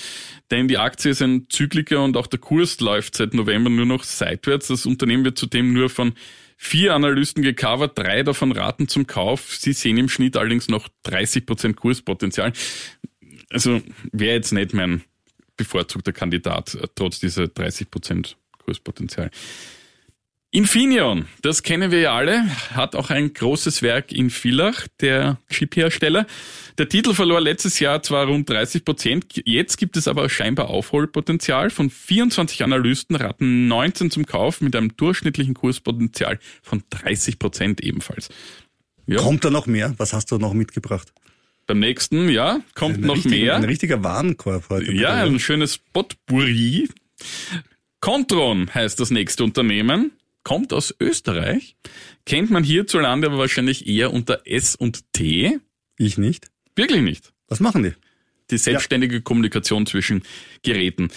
Denn 0.51 0.67
die 0.67 0.77
Aktie 0.77 1.12
ist 1.12 1.22
ein 1.22 1.48
Zykliker 1.50 2.03
und 2.03 2.15
auch 2.15 2.27
der 2.27 2.39
Kurs 2.39 2.79
läuft 2.79 3.15
seit 3.15 3.34
November 3.34 3.70
nur 3.70 3.86
noch 3.86 4.03
seitwärts. 4.03 4.67
Das 4.67 4.86
Unternehmen 4.86 5.25
wird 5.25 5.38
zudem 5.38 5.74
nur 5.74 5.89
von 5.89 6.13
vier 6.58 6.94
Analysten 6.94 7.44
gecovert, 7.44 7.98
drei 7.98 8.24
davon 8.24 8.51
raten 8.51 8.88
zum 8.88 9.08
Kauf. 9.08 9.55
Sie 9.55 9.74
sehen 9.74 9.98
im 9.98 10.10
Schnitt 10.10 10.38
allerdings 10.38 10.67
noch 10.70 10.88
30 11.03 11.46
Prozent 11.46 11.75
Kurspotenzial. 11.75 12.53
Also 13.50 13.82
wäre 14.12 14.36
jetzt 14.36 14.51
nicht 14.51 14.74
mein 14.74 15.03
bevorzugter 15.58 16.13
Kandidat, 16.13 16.75
äh, 16.75 16.88
trotz 16.94 17.20
dieser 17.20 17.48
30 17.48 17.89
Prozent 17.89 18.38
Kurspotenzial. 18.63 19.32
Infineon, 20.55 21.25
das 21.41 21.63
kennen 21.63 21.91
wir 21.91 22.00
ja 22.00 22.15
alle, 22.15 22.45
hat 22.74 22.95
auch 22.95 23.09
ein 23.09 23.33
großes 23.33 23.81
Werk 23.81 24.13
in 24.13 24.29
Villach, 24.29 24.88
der 25.01 25.38
Chiphersteller. 25.51 26.25
Der 26.77 26.88
Titel 26.88 27.13
verlor 27.13 27.41
letztes 27.41 27.79
Jahr 27.81 28.01
zwar 28.03 28.27
rund 28.27 28.50
30 28.50 28.85
Prozent, 28.85 29.25
jetzt 29.43 29.75
gibt 29.77 29.97
es 29.97 30.07
aber 30.07 30.29
scheinbar 30.29 30.69
Aufholpotenzial. 30.69 31.71
Von 31.71 31.89
24 31.89 32.63
Analysten 32.63 33.17
raten 33.17 33.67
19 33.67 34.12
zum 34.12 34.25
Kauf 34.25 34.62
mit 34.62 34.77
einem 34.77 34.95
durchschnittlichen 34.95 35.55
Kurspotenzial 35.55 36.39
von 36.63 36.83
30 36.89 37.38
Prozent 37.38 37.81
ebenfalls. 37.81 38.29
Ja. 39.07 39.17
Kommt 39.17 39.43
da 39.43 39.50
noch 39.50 39.67
mehr? 39.67 39.93
Was 39.97 40.13
hast 40.13 40.31
du 40.31 40.38
noch 40.38 40.53
mitgebracht? 40.53 41.12
Beim 41.67 41.79
nächsten, 41.79 42.29
ja, 42.29 42.62
kommt 42.75 43.00
Ein 43.00 43.01
noch 43.01 43.15
richtiger- 43.15 43.35
mehr. 43.35 43.55
Ein 43.57 43.63
richtiger 43.65 44.03
Warenkorb 44.05 44.69
heute. 44.69 44.93
Ja, 44.93 45.15
ein 45.25 45.38
schönes 45.39 45.77
Potpourri. 45.79 46.88
Contron 48.00 48.74
heißt 48.74 49.00
das 49.00 49.09
nächste 49.12 49.43
Unternehmen. 49.43 50.12
Kommt 50.45 50.71
aus 50.73 50.95
Österreich. 50.99 51.75
Kennt 52.25 52.51
man 52.51 52.63
hierzulande 52.63 53.27
aber 53.27 53.39
wahrscheinlich 53.39 53.87
eher 53.87 54.13
unter 54.13 54.43
S 54.45 54.75
und 54.75 55.11
T. 55.11 55.59
Ich 55.97 56.17
nicht. 56.19 56.47
Wirklich 56.75 57.01
nicht. 57.01 57.33
Was 57.47 57.59
machen 57.59 57.81
die? 57.81 57.93
Die 58.51 58.57
selbstständige 58.59 59.21
Kommunikation 59.21 59.87
zwischen 59.87 60.21
Geräten. 60.61 61.09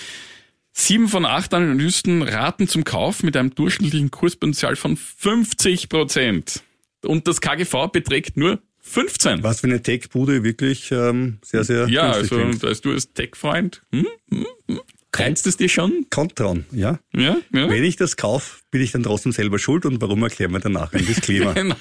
Sieben 0.72 1.08
von 1.08 1.26
acht 1.26 1.52
Analysten 1.52 2.22
raten 2.22 2.68
zum 2.68 2.84
Kauf 2.84 3.22
mit 3.22 3.36
einem 3.36 3.54
durchschnittlichen 3.54 4.10
Kurspotenzial 4.10 4.76
von 4.76 4.96
50 4.96 5.90
Prozent. 5.90 6.62
Und 7.04 7.28
das 7.28 7.42
KGV 7.42 7.88
beträgt 7.92 8.38
nur 8.38 8.62
15. 8.80 9.42
Was 9.42 9.60
für 9.60 9.66
eine 9.66 9.82
Tech-Bude 9.82 10.42
wirklich 10.42 10.90
ähm, 10.90 11.38
sehr, 11.44 11.64
sehr 11.64 11.86
Ja, 11.90 12.12
also 12.12 12.34
klingt. 12.36 12.62
da 12.62 12.68
ist 12.70 12.82
du 12.86 12.92
als 12.92 13.12
Tech-Freund. 13.12 13.82
Hm? 13.92 14.06
Hm? 14.30 14.46
Hm? 14.68 14.80
Reizt 15.14 15.46
es 15.46 15.56
dir 15.56 15.68
schon? 15.68 16.06
Contron, 16.10 16.64
ja. 16.70 16.98
Ja, 17.14 17.38
ja. 17.52 17.68
Wenn 17.68 17.82
ich 17.84 17.96
das 17.96 18.16
kaufe, 18.16 18.60
bin 18.70 18.82
ich 18.82 18.92
dann 18.92 19.02
trotzdem 19.02 19.32
selber 19.32 19.58
schuld 19.58 19.84
und 19.84 20.00
warum 20.00 20.22
erklären 20.22 20.52
wir 20.52 20.60
danach 20.60 20.92
ein 20.92 21.04
Disclaimer. 21.06 21.54
Genau. 21.54 21.76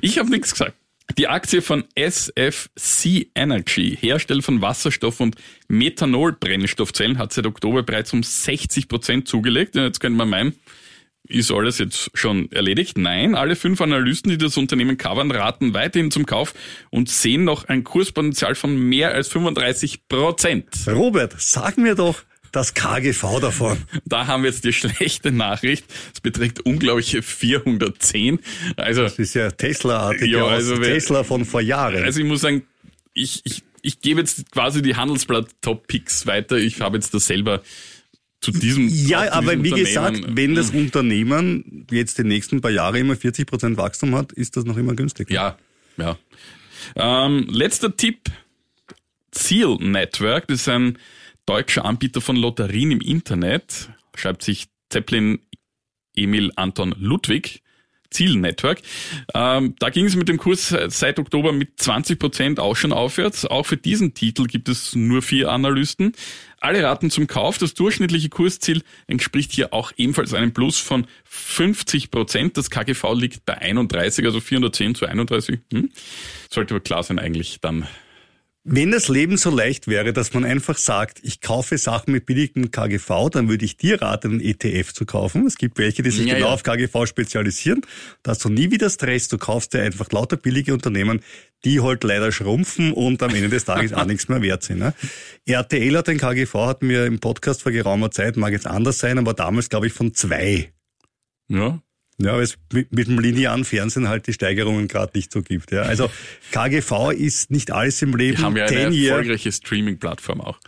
Ich 0.00 0.18
habe 0.18 0.30
nichts 0.30 0.52
gesagt. 0.52 0.74
Die 1.18 1.26
Aktie 1.26 1.60
von 1.60 1.84
SFC 1.96 3.30
Energy, 3.34 3.96
Hersteller 4.00 4.42
von 4.42 4.62
Wasserstoff- 4.62 5.20
und 5.20 5.36
Methanol-Brennstoffzellen, 5.68 7.18
hat 7.18 7.32
seit 7.32 7.46
Oktober 7.46 7.82
bereits 7.82 8.12
um 8.12 8.22
60 8.22 8.88
Prozent 8.88 9.28
zugelegt. 9.28 9.74
Jetzt 9.74 10.00
könnte 10.00 10.16
man 10.16 10.28
meinen, 10.28 10.54
ist 11.30 11.50
alles 11.50 11.78
jetzt 11.78 12.10
schon 12.14 12.50
erledigt? 12.52 12.98
Nein, 12.98 13.34
alle 13.34 13.56
fünf 13.56 13.80
Analysten, 13.80 14.30
die 14.30 14.38
das 14.38 14.56
Unternehmen 14.56 14.98
covern, 14.98 15.30
raten 15.30 15.74
weiterhin 15.74 16.10
zum 16.10 16.26
Kauf 16.26 16.54
und 16.90 17.08
sehen 17.08 17.44
noch 17.44 17.64
ein 17.64 17.84
Kurspotenzial 17.84 18.54
von 18.54 18.76
mehr 18.76 19.12
als 19.14 19.28
35 19.28 20.08
Prozent. 20.08 20.66
Robert, 20.86 21.34
sag 21.38 21.78
mir 21.78 21.94
doch 21.94 22.22
das 22.52 22.74
KGV 22.74 23.38
davon. 23.40 23.78
Da 24.04 24.26
haben 24.26 24.42
wir 24.42 24.50
jetzt 24.50 24.64
die 24.64 24.72
schlechte 24.72 25.30
Nachricht. 25.30 25.84
Es 26.12 26.20
beträgt 26.20 26.60
unglaubliche 26.60 27.22
410. 27.22 28.40
Also 28.76 29.02
Das 29.02 29.18
ist 29.18 29.34
ja 29.34 29.50
Tesla-artig 29.50 30.30
Ja, 30.30 30.46
also 30.46 30.76
Tesla 30.76 31.22
von 31.22 31.44
vor 31.44 31.60
Jahren. 31.60 32.02
Also 32.02 32.20
ich 32.20 32.26
muss 32.26 32.40
sagen, 32.40 32.66
ich, 33.14 33.42
ich, 33.44 33.62
ich 33.82 34.00
gebe 34.00 34.20
jetzt 34.20 34.50
quasi 34.50 34.82
die 34.82 34.96
Handelsblatt 34.96 35.48
Top 35.62 35.86
Picks 35.86 36.26
weiter. 36.26 36.56
Ich 36.56 36.80
habe 36.80 36.96
jetzt 36.96 37.14
das 37.14 37.26
selber 37.26 37.62
zu 38.40 38.52
diesem 38.52 38.88
ja, 38.88 39.26
zu 39.26 39.32
aber 39.34 39.56
diesem 39.56 39.64
wie 39.64 39.82
gesagt, 39.82 40.22
wenn 40.28 40.54
das 40.54 40.70
Unternehmen 40.70 41.86
jetzt 41.90 42.18
die 42.18 42.24
nächsten 42.24 42.60
paar 42.60 42.70
Jahre 42.70 42.98
immer 42.98 43.16
40 43.16 43.46
Prozent 43.46 43.76
Wachstum 43.76 44.14
hat, 44.14 44.32
ist 44.32 44.56
das 44.56 44.64
noch 44.64 44.76
immer 44.76 44.94
günstig. 44.94 45.30
Ja, 45.30 45.58
ja. 45.96 46.16
Ähm, 46.96 47.46
letzter 47.48 47.96
Tipp. 47.96 48.30
Seal 49.32 49.76
Network, 49.76 50.48
das 50.48 50.62
ist 50.62 50.68
ein 50.68 50.98
deutscher 51.46 51.84
Anbieter 51.84 52.20
von 52.20 52.34
Lotterien 52.34 52.90
im 52.90 53.00
Internet. 53.00 53.90
Schreibt 54.16 54.42
sich 54.42 54.66
Zeppelin 54.88 55.38
Emil 56.16 56.50
Anton 56.56 56.94
Ludwig. 56.98 57.62
Ziel 58.10 58.36
Network. 58.36 58.82
Ähm, 59.34 59.76
da 59.78 59.88
ging 59.90 60.04
es 60.04 60.16
mit 60.16 60.28
dem 60.28 60.36
Kurs 60.36 60.74
seit 60.88 61.18
Oktober 61.20 61.52
mit 61.52 61.80
20 61.80 62.18
Prozent 62.18 62.60
auch 62.60 62.74
schon 62.74 62.92
aufwärts. 62.92 63.46
Auch 63.46 63.66
für 63.66 63.76
diesen 63.76 64.14
Titel 64.14 64.46
gibt 64.46 64.68
es 64.68 64.96
nur 64.96 65.22
vier 65.22 65.50
Analysten. 65.50 66.12
Alle 66.60 66.84
raten 66.84 67.10
zum 67.10 67.26
Kauf. 67.26 67.56
Das 67.56 67.72
durchschnittliche 67.72 68.28
Kursziel 68.28 68.82
entspricht 69.06 69.52
hier 69.52 69.72
auch 69.72 69.92
ebenfalls 69.96 70.34
einem 70.34 70.52
Plus 70.52 70.78
von 70.78 71.06
50 71.24 72.10
Prozent. 72.10 72.56
Das 72.58 72.70
KGV 72.70 73.14
liegt 73.14 73.46
bei 73.46 73.56
31, 73.58 74.26
also 74.26 74.40
410 74.40 74.94
zu 74.94 75.06
31. 75.06 75.58
Hm? 75.72 75.90
Sollte 76.50 76.74
aber 76.74 76.84
klar 76.84 77.02
sein 77.02 77.18
eigentlich 77.18 77.60
dann. 77.60 77.88
Wenn 78.62 78.90
das 78.90 79.08
Leben 79.08 79.38
so 79.38 79.48
leicht 79.48 79.88
wäre, 79.88 80.12
dass 80.12 80.34
man 80.34 80.44
einfach 80.44 80.76
sagt, 80.76 81.20
ich 81.22 81.40
kaufe 81.40 81.78
Sachen 81.78 82.12
mit 82.12 82.26
billigem 82.26 82.70
KGV, 82.70 83.30
dann 83.30 83.48
würde 83.48 83.64
ich 83.64 83.78
dir 83.78 84.02
raten, 84.02 84.32
einen 84.32 84.40
ETF 84.40 84.92
zu 84.92 85.06
kaufen. 85.06 85.46
Es 85.46 85.56
gibt 85.56 85.78
welche, 85.78 86.02
die 86.02 86.10
sich 86.10 86.26
Ja, 86.26 86.34
genau 86.34 86.48
ja. 86.48 86.52
auf 86.52 86.62
KGV 86.62 87.06
spezialisieren. 87.06 87.80
Da 88.22 88.32
hast 88.32 88.44
du 88.44 88.50
nie 88.50 88.70
wieder 88.70 88.90
Stress. 88.90 89.28
Du 89.28 89.38
kaufst 89.38 89.72
dir 89.72 89.80
einfach 89.82 90.12
lauter 90.12 90.36
billige 90.36 90.74
Unternehmen, 90.74 91.22
die 91.64 91.80
halt 91.80 92.04
leider 92.04 92.32
schrumpfen 92.32 92.92
und 92.92 93.22
am 93.22 93.34
Ende 93.34 93.48
des 93.48 93.64
Tages 93.64 93.94
auch 93.94 94.04
nichts 94.04 94.28
mehr 94.28 94.42
wert 94.42 94.62
sind. 94.62 94.80
Ne? 94.80 94.92
RTL 95.46 95.96
hat 95.96 96.08
den 96.08 96.18
KGV, 96.18 96.54
hatten 96.66 96.88
wir 96.90 97.06
im 97.06 97.18
Podcast 97.18 97.62
vor 97.62 97.72
geraumer 97.72 98.10
Zeit, 98.10 98.36
mag 98.36 98.52
jetzt 98.52 98.66
anders 98.66 98.98
sein, 98.98 99.18
aber 99.18 99.32
damals 99.32 99.70
glaube 99.70 99.86
ich 99.86 99.94
von 99.94 100.12
zwei. 100.14 100.70
Ja, 101.48 101.80
Ja, 102.22 102.34
weil 102.34 102.42
es 102.42 102.58
mit, 102.72 102.92
mit 102.92 103.08
dem 103.08 103.18
linearen 103.18 103.64
Fernsehen 103.64 104.08
halt 104.08 104.26
die 104.26 104.32
Steigerungen 104.32 104.88
gerade 104.88 105.12
nicht 105.14 105.32
so 105.32 105.42
gibt. 105.42 105.72
Ja. 105.72 105.82
Also 105.82 106.10
KGV 106.52 107.12
ist 107.12 107.50
nicht 107.50 107.70
alles 107.70 108.02
im 108.02 108.14
Leben. 108.14 108.38
wir 108.38 108.44
haben 108.44 108.56
ja 108.56 108.66
eine 108.66 108.90
10 108.90 108.92
Year, 108.92 109.16
erfolgreiche 109.16 109.52
Streaming-Plattform 109.52 110.40
auch. 110.40 110.58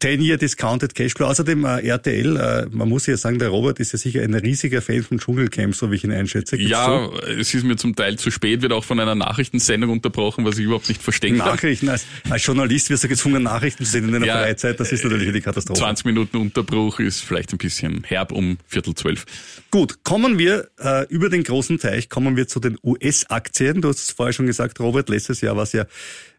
10 0.00 0.22
Year 0.22 0.36
Discounted 0.36 0.94
Cashflow. 0.94 1.26
Außerdem 1.26 1.64
äh, 1.64 1.86
RTL, 1.86 2.36
äh, 2.36 2.66
man 2.70 2.88
muss 2.88 3.06
ja 3.06 3.16
sagen, 3.16 3.38
der 3.38 3.48
Robert 3.48 3.78
ist 3.80 3.92
ja 3.92 3.98
sicher 3.98 4.22
ein 4.22 4.34
riesiger 4.34 4.80
Fan 4.80 5.02
von 5.02 5.18
Dschungelcamp, 5.18 5.74
so 5.74 5.90
wie 5.90 5.96
ich 5.96 6.04
ihn 6.04 6.12
einschätze. 6.12 6.56
Gibt's 6.56 6.70
Ja, 6.70 6.86
so? 7.10 7.20
es 7.22 7.52
ist 7.52 7.64
mir 7.64 7.76
zum 7.76 7.94
Teil 7.94 8.16
zu 8.16 8.30
spät, 8.30 8.62
wird 8.62 8.72
auch 8.72 8.84
von 8.84 8.98
einer 9.00 9.14
Nachrichtensendung 9.14 9.90
unterbrochen, 9.90 10.44
was 10.44 10.58
ich 10.58 10.64
überhaupt 10.64 10.88
nicht 10.88 11.02
verstehen 11.02 11.38
kann. 11.38 11.48
Nachrichten. 11.48 11.88
Als, 11.88 12.06
als 12.30 12.44
Journalist 12.44 12.88
wirst 12.90 13.04
du 13.04 13.08
gezwungen, 13.08 13.42
Nachrichten 13.42 13.84
zu 13.84 13.90
sehen 13.92 14.04
in 14.06 14.12
deiner 14.12 14.26
Ja, 14.26 14.38
Freizeit. 14.38 14.80
Das 14.80 14.92
ist 14.92 15.04
natürlich 15.04 15.28
eine 15.28 15.40
Katastrophe. 15.40 15.78
20 15.80 16.06
Minuten 16.06 16.38
Unterbruch 16.38 16.98
ist 17.00 17.20
vielleicht 17.22 17.52
ein 17.52 17.58
bisschen 17.58 18.04
herb 18.04 18.32
um 18.32 18.58
Viertel 18.66 18.94
zwölf. 18.94 19.24
Gut, 19.70 20.02
kommen 20.04 20.38
wir 20.38 20.68
äh, 20.78 21.06
über 21.08 21.28
den 21.28 21.42
großen 21.42 21.78
Teich, 21.78 22.08
kommen 22.08 22.36
wir 22.36 22.48
zu 22.48 22.60
den 22.60 22.78
US-Aktien. 22.82 23.82
Du 23.82 23.88
hast 23.88 23.98
es 23.98 24.10
vorher 24.12 24.32
schon 24.32 24.46
gesagt, 24.46 24.80
Robert, 24.80 25.08
letztes 25.08 25.40
Jahr 25.42 25.56
war 25.56 25.64
es 25.64 25.72
ja 25.72 25.84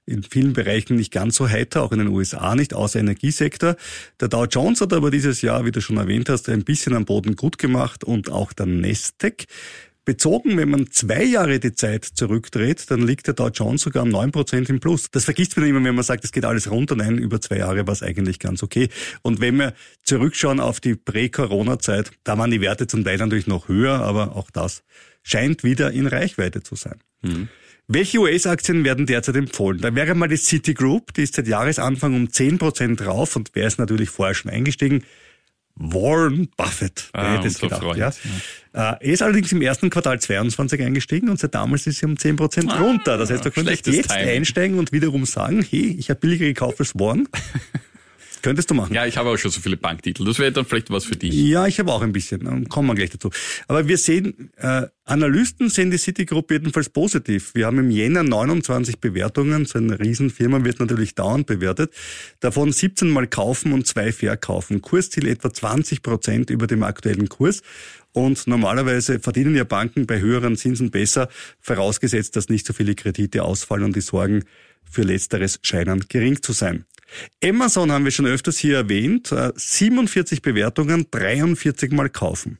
in 0.07 0.23
vielen 0.23 0.53
Bereichen 0.53 0.95
nicht 0.95 1.11
ganz 1.11 1.35
so 1.35 1.47
heiter, 1.47 1.83
auch 1.83 1.91
in 1.91 1.99
den 1.99 2.07
USA 2.07 2.55
nicht, 2.55 2.73
außer 2.73 2.99
Energiesektor. 2.99 3.75
Der 4.19 4.29
Dow 4.29 4.45
Jones 4.45 4.81
hat 4.81 4.93
aber 4.93 5.11
dieses 5.11 5.41
Jahr, 5.41 5.65
wie 5.65 5.71
du 5.71 5.81
schon 5.81 5.97
erwähnt 5.97 6.29
hast, 6.29 6.49
ein 6.49 6.63
bisschen 6.63 6.95
am 6.95 7.05
Boden 7.05 7.35
gut 7.35 7.57
gemacht 7.57 8.03
und 8.03 8.31
auch 8.31 8.53
der 8.53 8.65
Nasdaq. 8.65 9.45
Bezogen, 10.05 10.55
wenn 10.55 10.69
man 10.69 10.89
zwei 10.89 11.21
Jahre 11.21 11.59
die 11.59 11.73
Zeit 11.73 12.05
zurückdreht, 12.05 12.89
dann 12.89 13.01
liegt 13.01 13.27
der 13.27 13.33
Dow 13.33 13.49
Jones 13.49 13.81
sogar 13.81 14.03
um 14.03 14.09
9% 14.09 14.69
im 14.69 14.79
Plus. 14.79 15.11
Das 15.11 15.25
vergisst 15.25 15.57
man 15.57 15.67
immer, 15.67 15.83
wenn 15.83 15.95
man 15.95 16.03
sagt, 16.05 16.23
es 16.23 16.31
geht 16.31 16.45
alles 16.45 16.71
runter. 16.71 16.95
Nein, 16.95 17.17
über 17.17 17.41
zwei 17.41 17.57
Jahre 17.57 17.85
war 17.85 17.91
es 17.91 18.01
eigentlich 18.01 18.39
ganz 18.39 18.63
okay. 18.63 18.87
Und 19.21 19.41
wenn 19.41 19.57
wir 19.57 19.73
zurückschauen 20.03 20.61
auf 20.61 20.79
die 20.79 20.95
Prä-Corona-Zeit, 20.95 22.11
da 22.23 22.37
waren 22.37 22.51
die 22.51 22.61
Werte 22.61 22.87
zum 22.87 23.03
Teil 23.03 23.17
natürlich 23.17 23.47
noch 23.47 23.67
höher, 23.67 23.99
aber 23.99 24.37
auch 24.37 24.49
das 24.49 24.83
scheint 25.23 25.65
wieder 25.65 25.91
in 25.91 26.07
Reichweite 26.07 26.63
zu 26.63 26.75
sein. 26.77 27.01
Welche 27.89 28.19
US-Aktien 28.19 28.83
werden 28.83 29.05
derzeit 29.05 29.35
empfohlen? 29.37 29.79
Da 29.79 29.95
wäre 29.95 30.13
mal 30.13 30.27
die 30.27 30.35
Citigroup, 30.35 31.13
die 31.13 31.23
ist 31.23 31.35
seit 31.35 31.47
Jahresanfang 31.47 32.13
um 32.15 32.25
10% 32.25 32.95
drauf 32.97 33.35
und 33.37 33.51
wer 33.53 33.65
ist 33.67 33.79
natürlich 33.79 34.09
vorher 34.09 34.35
schon 34.35 34.51
eingestiegen? 34.51 35.03
Warren 35.79 36.49
Buffett. 36.57 37.09
Wer 37.13 37.23
Ah, 37.23 37.33
hätte 37.37 37.47
es 37.47 37.59
gedacht, 37.59 37.83
Freund, 37.83 37.97
ja? 37.99 38.09
Äh, 38.09 38.13
Er 38.73 39.01
ist 39.01 39.21
allerdings 39.21 39.51
im 39.51 39.61
ersten 39.61 39.89
Quartal 39.89 40.19
22 40.19 40.81
eingestiegen 40.81 41.29
und 41.29 41.39
seit 41.39 41.53
damals 41.55 41.85
ist 41.87 41.99
sie 41.99 42.05
um 42.07 42.15
10% 42.15 42.77
runter. 42.81 43.17
Das 43.17 43.29
heißt, 43.29 43.45
du 43.45 43.51
könntest 43.51 43.85
schlechtes 43.85 43.95
jetzt 43.95 44.09
Timing. 44.09 44.27
einsteigen 44.37 44.79
und 44.79 44.91
wiederum 44.91 45.25
sagen, 45.25 45.61
hey, 45.69 45.95
ich 45.97 46.09
habe 46.09 46.19
billiger 46.19 46.45
gekauft 46.45 46.79
als 46.79 46.93
Warren. 46.95 47.29
Könntest 48.41 48.69
du 48.69 48.75
machen. 48.75 48.93
Ja, 48.93 49.05
ich 49.05 49.17
habe 49.17 49.29
auch 49.29 49.37
schon 49.37 49.51
so 49.51 49.61
viele 49.61 49.77
Banktitel. 49.77 50.25
Das 50.25 50.39
wäre 50.39 50.51
dann 50.51 50.65
vielleicht 50.65 50.89
was 50.89 51.05
für 51.05 51.15
dich. 51.15 51.33
Ja, 51.33 51.67
ich 51.67 51.79
habe 51.79 51.91
auch 51.91 52.01
ein 52.01 52.11
bisschen. 52.11 52.67
Kommen 52.69 52.87
wir 52.87 52.95
gleich 52.95 53.09
dazu. 53.09 53.29
Aber 53.67 53.87
wir 53.87 53.97
sehen, 53.97 54.51
äh, 54.57 54.83
Analysten 55.05 55.69
sehen 55.69 55.89
die 55.89 55.97
Citigroup 55.97 56.51
jedenfalls 56.51 56.89
positiv. 56.89 57.55
Wir 57.55 57.65
haben 57.65 57.79
im 57.79 57.89
Jänner 57.89 58.23
29 58.23 58.99
Bewertungen. 58.99 59.65
So 59.65 59.79
eine 59.79 59.99
Riesenfirma 59.99 60.63
wird 60.63 60.79
natürlich 60.79 61.15
dauernd 61.15 61.47
bewertet. 61.47 61.93
Davon 62.39 62.71
17 62.71 63.09
mal 63.09 63.27
kaufen 63.27 63.73
und 63.73 63.87
zwei 63.87 64.11
verkaufen. 64.11 64.81
Kursziel 64.81 65.27
etwa 65.27 65.51
20 65.53 66.03
Prozent 66.03 66.49
über 66.49 66.67
dem 66.67 66.83
aktuellen 66.83 67.29
Kurs. 67.29 67.61
Und 68.11 68.47
normalerweise 68.47 69.19
verdienen 69.19 69.55
ja 69.55 69.63
Banken 69.63 70.07
bei 70.07 70.19
höheren 70.19 70.55
Zinsen 70.55 70.89
besser, 70.89 71.29
vorausgesetzt, 71.59 72.35
dass 72.35 72.49
nicht 72.49 72.65
so 72.65 72.73
viele 72.73 72.95
Kredite 72.95 73.43
ausfallen 73.43 73.83
und 73.83 73.95
die 73.95 74.01
Sorgen 74.01 74.43
für 74.89 75.03
Letzteres 75.03 75.59
scheinen 75.61 76.05
gering 76.07 76.41
zu 76.41 76.53
sein. 76.53 76.85
Amazon 77.43 77.91
haben 77.91 78.03
wir 78.03 78.11
schon 78.11 78.25
öfters 78.25 78.57
hier 78.57 78.75
erwähnt. 78.77 79.31
Äh, 79.31 79.51
47 79.55 80.41
Bewertungen, 80.41 81.07
43 81.09 81.91
mal 81.91 82.09
kaufen. 82.09 82.59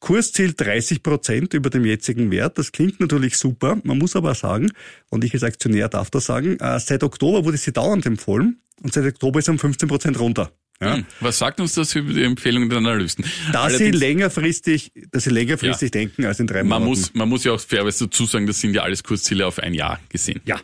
Kursziel 0.00 0.52
30 0.54 1.02
Prozent 1.02 1.54
über 1.54 1.70
dem 1.70 1.84
jetzigen 1.84 2.30
Wert. 2.30 2.58
Das 2.58 2.72
klingt 2.72 3.00
natürlich 3.00 3.36
super. 3.38 3.78
Man 3.84 3.98
muss 3.98 4.14
aber 4.14 4.34
sagen, 4.34 4.70
und 5.08 5.24
ich 5.24 5.32
als 5.34 5.42
Aktionär 5.42 5.88
darf 5.88 6.10
das 6.10 6.26
sagen, 6.26 6.58
äh, 6.60 6.78
seit 6.80 7.02
Oktober 7.02 7.44
wurde 7.44 7.56
sie 7.56 7.72
dauernd 7.72 8.06
empfohlen 8.06 8.60
und 8.82 8.92
seit 8.92 9.06
Oktober 9.06 9.38
ist 9.38 9.46
sie 9.46 9.52
um 9.52 9.58
15 9.58 9.88
Prozent 9.88 10.20
runter. 10.20 10.52
Ja. 10.80 10.94
Hm, 10.94 11.06
Was 11.20 11.38
sagt 11.38 11.58
uns 11.58 11.74
das 11.74 11.92
über 11.96 12.12
die 12.12 12.22
Empfehlungen 12.22 12.68
der 12.68 12.78
Analysten? 12.78 13.24
Dass 13.52 13.78
sie 13.78 13.90
längerfristig, 13.90 14.92
dass 15.10 15.24
sie 15.24 15.30
längerfristig 15.30 15.90
denken 15.90 16.24
als 16.24 16.38
in 16.38 16.46
drei 16.46 16.62
man 16.62 16.82
Monaten. 16.82 17.00
muss, 17.00 17.14
man 17.14 17.28
muss 17.28 17.42
ja 17.42 17.52
auch 17.52 17.60
fairerweise 17.60 18.04
dazu 18.04 18.26
sagen, 18.26 18.46
das 18.46 18.60
sind 18.60 18.74
ja 18.74 18.82
alles 18.82 19.02
Kursziele 19.02 19.44
auf 19.46 19.58
ein 19.58 19.74
Jahr 19.74 19.98
gesehen. 20.08 20.40
Ja. 20.44 20.60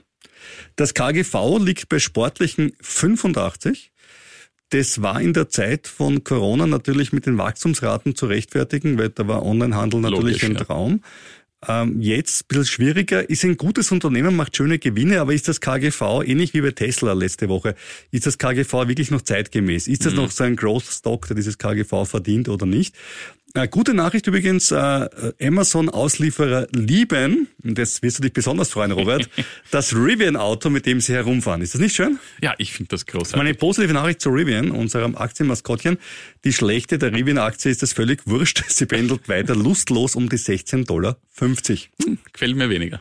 Das 0.76 0.94
KGV 0.94 1.58
liegt 1.60 1.88
bei 1.88 1.98
sportlichen 1.98 2.72
85. 2.80 3.92
Das 4.70 5.02
war 5.02 5.20
in 5.20 5.32
der 5.32 5.48
Zeit 5.48 5.86
von 5.86 6.24
Corona 6.24 6.66
natürlich 6.66 7.12
mit 7.12 7.26
den 7.26 7.38
Wachstumsraten 7.38 8.16
zu 8.16 8.26
rechtfertigen, 8.26 8.98
weil 8.98 9.10
da 9.10 9.28
war 9.28 9.44
Onlinehandel 9.44 10.00
natürlich 10.00 10.42
Logisch, 10.42 10.44
ein 10.44 10.54
ja. 10.54 10.64
Traum. 10.64 11.00
Ähm, 11.66 12.00
jetzt 12.00 12.42
ein 12.42 12.48
bisschen 12.48 12.66
schwieriger, 12.66 13.28
ist 13.28 13.44
ein 13.44 13.56
gutes 13.56 13.90
Unternehmen, 13.90 14.36
macht 14.36 14.56
schöne 14.56 14.78
Gewinne, 14.78 15.20
aber 15.20 15.32
ist 15.32 15.48
das 15.48 15.60
KGV, 15.60 16.22
ähnlich 16.24 16.52
wie 16.52 16.60
bei 16.60 16.72
Tesla 16.72 17.12
letzte 17.12 17.48
Woche, 17.48 17.74
ist 18.10 18.26
das 18.26 18.38
KGV 18.38 18.72
wirklich 18.88 19.10
noch 19.10 19.22
zeitgemäß? 19.22 19.88
Ist 19.88 20.04
das 20.04 20.12
mhm. 20.12 20.20
noch 20.20 20.30
so 20.30 20.44
ein 20.44 20.56
Growth 20.56 20.86
Stock, 20.86 21.26
der 21.26 21.36
dieses 21.36 21.56
KGV 21.56 22.04
verdient 22.04 22.48
oder 22.48 22.66
nicht? 22.66 22.94
Äh, 23.56 23.68
gute 23.68 23.94
Nachricht 23.94 24.26
übrigens, 24.26 24.72
äh, 24.72 25.08
Amazon-Auslieferer 25.40 26.66
lieben, 26.72 27.46
und 27.62 27.78
das 27.78 28.02
wirst 28.02 28.18
du 28.18 28.22
dich 28.22 28.32
besonders 28.32 28.70
freuen, 28.70 28.90
Robert, 28.90 29.30
das 29.70 29.94
Rivian-Auto, 29.94 30.70
mit 30.70 30.86
dem 30.86 31.00
sie 31.00 31.12
herumfahren. 31.12 31.62
Ist 31.62 31.72
das 31.74 31.80
nicht 31.80 31.94
schön? 31.94 32.18
Ja, 32.42 32.54
ich 32.58 32.72
finde 32.72 32.88
das 32.88 33.06
großartig. 33.06 33.36
Meine 33.36 33.54
positive 33.54 33.92
Nachricht 33.92 34.20
zu 34.20 34.30
Rivian, 34.30 34.72
unserem 34.72 35.14
Aktienmaskottchen. 35.14 35.98
Die 36.42 36.52
schlechte 36.52 36.98
der 36.98 37.12
Rivian-Aktie 37.12 37.70
ist 37.70 37.80
das 37.82 37.92
völlig 37.92 38.26
wurscht. 38.26 38.64
Sie 38.68 38.86
pendelt 38.86 39.28
weiter 39.28 39.54
lustlos 39.54 40.16
um 40.16 40.28
die 40.28 40.38
16,50 40.38 40.86
Dollar. 40.86 41.16
Hm, 41.38 42.18
gefällt 42.32 42.56
mir 42.56 42.70
weniger. 42.70 43.00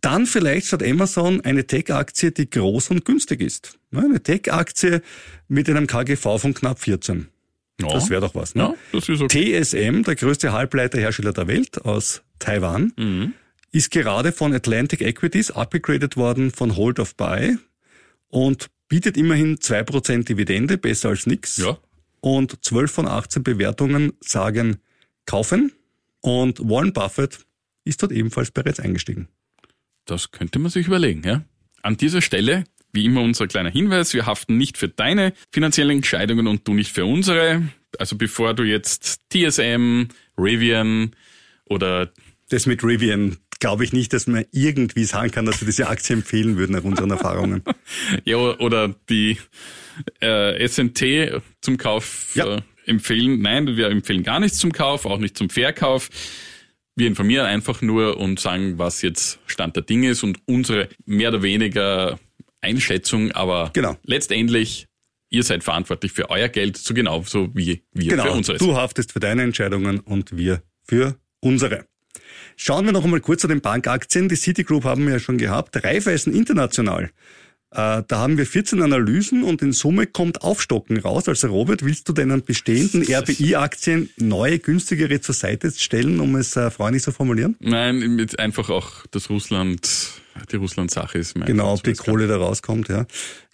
Dann 0.00 0.26
vielleicht 0.26 0.66
statt 0.66 0.82
Amazon 0.82 1.40
eine 1.42 1.68
Tech-Aktie, 1.68 2.32
die 2.32 2.50
groß 2.50 2.90
und 2.90 3.04
günstig 3.04 3.42
ist. 3.42 3.78
Eine 3.94 4.20
Tech-Aktie 4.20 5.02
mit 5.46 5.70
einem 5.70 5.86
KGV 5.86 6.38
von 6.38 6.52
knapp 6.52 6.80
14. 6.80 7.28
Ja. 7.80 7.88
Das 7.88 8.08
wäre 8.08 8.20
doch 8.22 8.34
was. 8.34 8.54
Ne? 8.54 8.74
Ja, 8.92 8.98
okay. 8.98 9.62
TSM, 9.62 10.02
der 10.02 10.14
größte 10.14 10.52
Halbleiterhersteller 10.52 11.32
der 11.32 11.46
Welt 11.46 11.84
aus 11.84 12.22
Taiwan, 12.38 12.92
mhm. 12.96 13.34
ist 13.70 13.90
gerade 13.90 14.32
von 14.32 14.54
Atlantic 14.54 15.02
Equities 15.02 15.50
abgegradet 15.50 16.16
worden 16.16 16.50
von 16.50 16.76
Hold 16.76 16.98
of 17.00 17.16
Buy 17.16 17.58
und 18.28 18.70
bietet 18.88 19.16
immerhin 19.16 19.58
2% 19.58 20.24
Dividende, 20.24 20.78
besser 20.78 21.10
als 21.10 21.26
nix. 21.26 21.58
Ja. 21.58 21.78
Und 22.20 22.64
12 22.64 22.90
von 22.90 23.06
18 23.06 23.42
Bewertungen 23.42 24.14
sagen 24.20 24.78
kaufen. 25.26 25.72
Und 26.20 26.58
Warren 26.60 26.92
Buffett 26.92 27.40
ist 27.84 28.02
dort 28.02 28.12
ebenfalls 28.12 28.50
bereits 28.50 28.80
eingestiegen. 28.80 29.28
Das 30.06 30.30
könnte 30.30 30.58
man 30.58 30.70
sich 30.70 30.86
überlegen, 30.86 31.22
ja. 31.24 31.44
An 31.82 31.96
dieser 31.96 32.22
Stelle 32.22 32.64
wie 32.92 33.04
immer 33.04 33.22
unser 33.22 33.46
kleiner 33.46 33.70
Hinweis, 33.70 34.14
wir 34.14 34.26
haften 34.26 34.56
nicht 34.56 34.78
für 34.78 34.88
deine 34.88 35.32
finanziellen 35.52 35.98
Entscheidungen 35.98 36.46
und 36.46 36.66
du 36.66 36.74
nicht 36.74 36.92
für 36.92 37.04
unsere. 37.04 37.62
Also 37.98 38.16
bevor 38.16 38.54
du 38.54 38.62
jetzt 38.62 39.20
TSM, 39.32 40.08
Rivian 40.38 41.12
oder... 41.66 42.10
Das 42.48 42.66
mit 42.66 42.84
Rivian 42.84 43.38
glaube 43.58 43.84
ich 43.84 43.92
nicht, 43.92 44.12
dass 44.12 44.26
man 44.26 44.44
irgendwie 44.52 45.04
sagen 45.04 45.30
kann, 45.30 45.46
dass 45.46 45.60
wir 45.60 45.66
diese 45.66 45.88
Aktie 45.88 46.14
empfehlen 46.14 46.56
würden 46.56 46.72
nach 46.72 46.84
unseren 46.84 47.10
Erfahrungen. 47.10 47.62
ja, 48.24 48.36
oder 48.36 48.94
die 49.08 49.38
äh, 50.20 50.66
SNT 50.66 51.42
zum 51.60 51.76
Kauf 51.78 52.32
ja. 52.34 52.56
äh, 52.56 52.62
empfehlen. 52.86 53.40
Nein, 53.40 53.76
wir 53.76 53.88
empfehlen 53.88 54.22
gar 54.22 54.40
nichts 54.40 54.58
zum 54.58 54.72
Kauf, 54.72 55.06
auch 55.06 55.18
nicht 55.18 55.36
zum 55.36 55.50
Verkauf. 55.50 56.10
Wir 56.94 57.08
informieren 57.08 57.46
einfach 57.46 57.82
nur 57.82 58.16
und 58.16 58.40
sagen, 58.40 58.78
was 58.78 59.02
jetzt 59.02 59.38
Stand 59.46 59.76
der 59.76 59.82
Dinge 59.82 60.10
ist 60.10 60.22
und 60.22 60.38
unsere 60.46 60.88
mehr 61.04 61.28
oder 61.28 61.42
weniger 61.42 62.18
Einschätzung, 62.60 63.32
aber 63.32 63.70
genau. 63.72 63.96
letztendlich 64.04 64.86
ihr 65.30 65.42
seid 65.42 65.64
verantwortlich 65.64 66.12
für 66.12 66.30
euer 66.30 66.48
Geld, 66.48 66.76
so 66.76 66.94
genauso 66.94 67.50
wie 67.54 67.82
wir 67.92 68.10
genau. 68.10 68.24
für 68.24 68.32
unseres. 68.32 68.58
Du 68.58 68.76
haftest 68.76 69.12
für 69.12 69.20
deine 69.20 69.42
Entscheidungen 69.42 70.00
und 70.00 70.36
wir 70.36 70.62
für 70.84 71.16
unsere. 71.40 71.86
Schauen 72.56 72.86
wir 72.86 72.92
noch 72.92 73.04
einmal 73.04 73.20
kurz 73.20 73.42
zu 73.42 73.48
den 73.48 73.60
Bankaktien. 73.60 74.28
Die 74.28 74.36
Citigroup 74.36 74.84
haben 74.84 75.04
wir 75.04 75.14
ja 75.14 75.18
schon 75.18 75.38
gehabt. 75.38 75.82
Raiffeisen 75.82 76.34
International. 76.34 77.10
Äh, 77.70 78.02
da 78.06 78.18
haben 78.18 78.38
wir 78.38 78.46
14 78.46 78.80
Analysen 78.80 79.42
und 79.42 79.60
in 79.60 79.72
Summe 79.72 80.06
kommt 80.06 80.42
Aufstocken 80.42 80.98
raus. 80.98 81.28
Also 81.28 81.48
Robert, 81.48 81.84
willst 81.84 82.08
du 82.08 82.12
deinen 82.12 82.42
bestehenden 82.42 83.02
RBI-Aktien 83.02 84.08
neue, 84.16 84.58
günstigere 84.58 85.20
zur 85.20 85.34
Seite 85.34 85.70
stellen, 85.72 86.20
um 86.20 86.36
es 86.36 86.56
äh, 86.56 86.70
freundlich 86.70 87.02
zu 87.02 87.12
formulieren? 87.12 87.56
Nein, 87.60 88.26
einfach 88.38 88.70
auch 88.70 89.04
das 89.10 89.28
Russland 89.28 90.22
die 90.50 90.56
Russland-Sache 90.56 91.18
ist. 91.18 91.34
Genau, 91.34 91.74
ob 91.74 91.82
die 91.82 91.94
Kohle 91.94 92.26
da 92.26 92.36
rauskommt, 92.36 92.88
ja. 92.88 93.06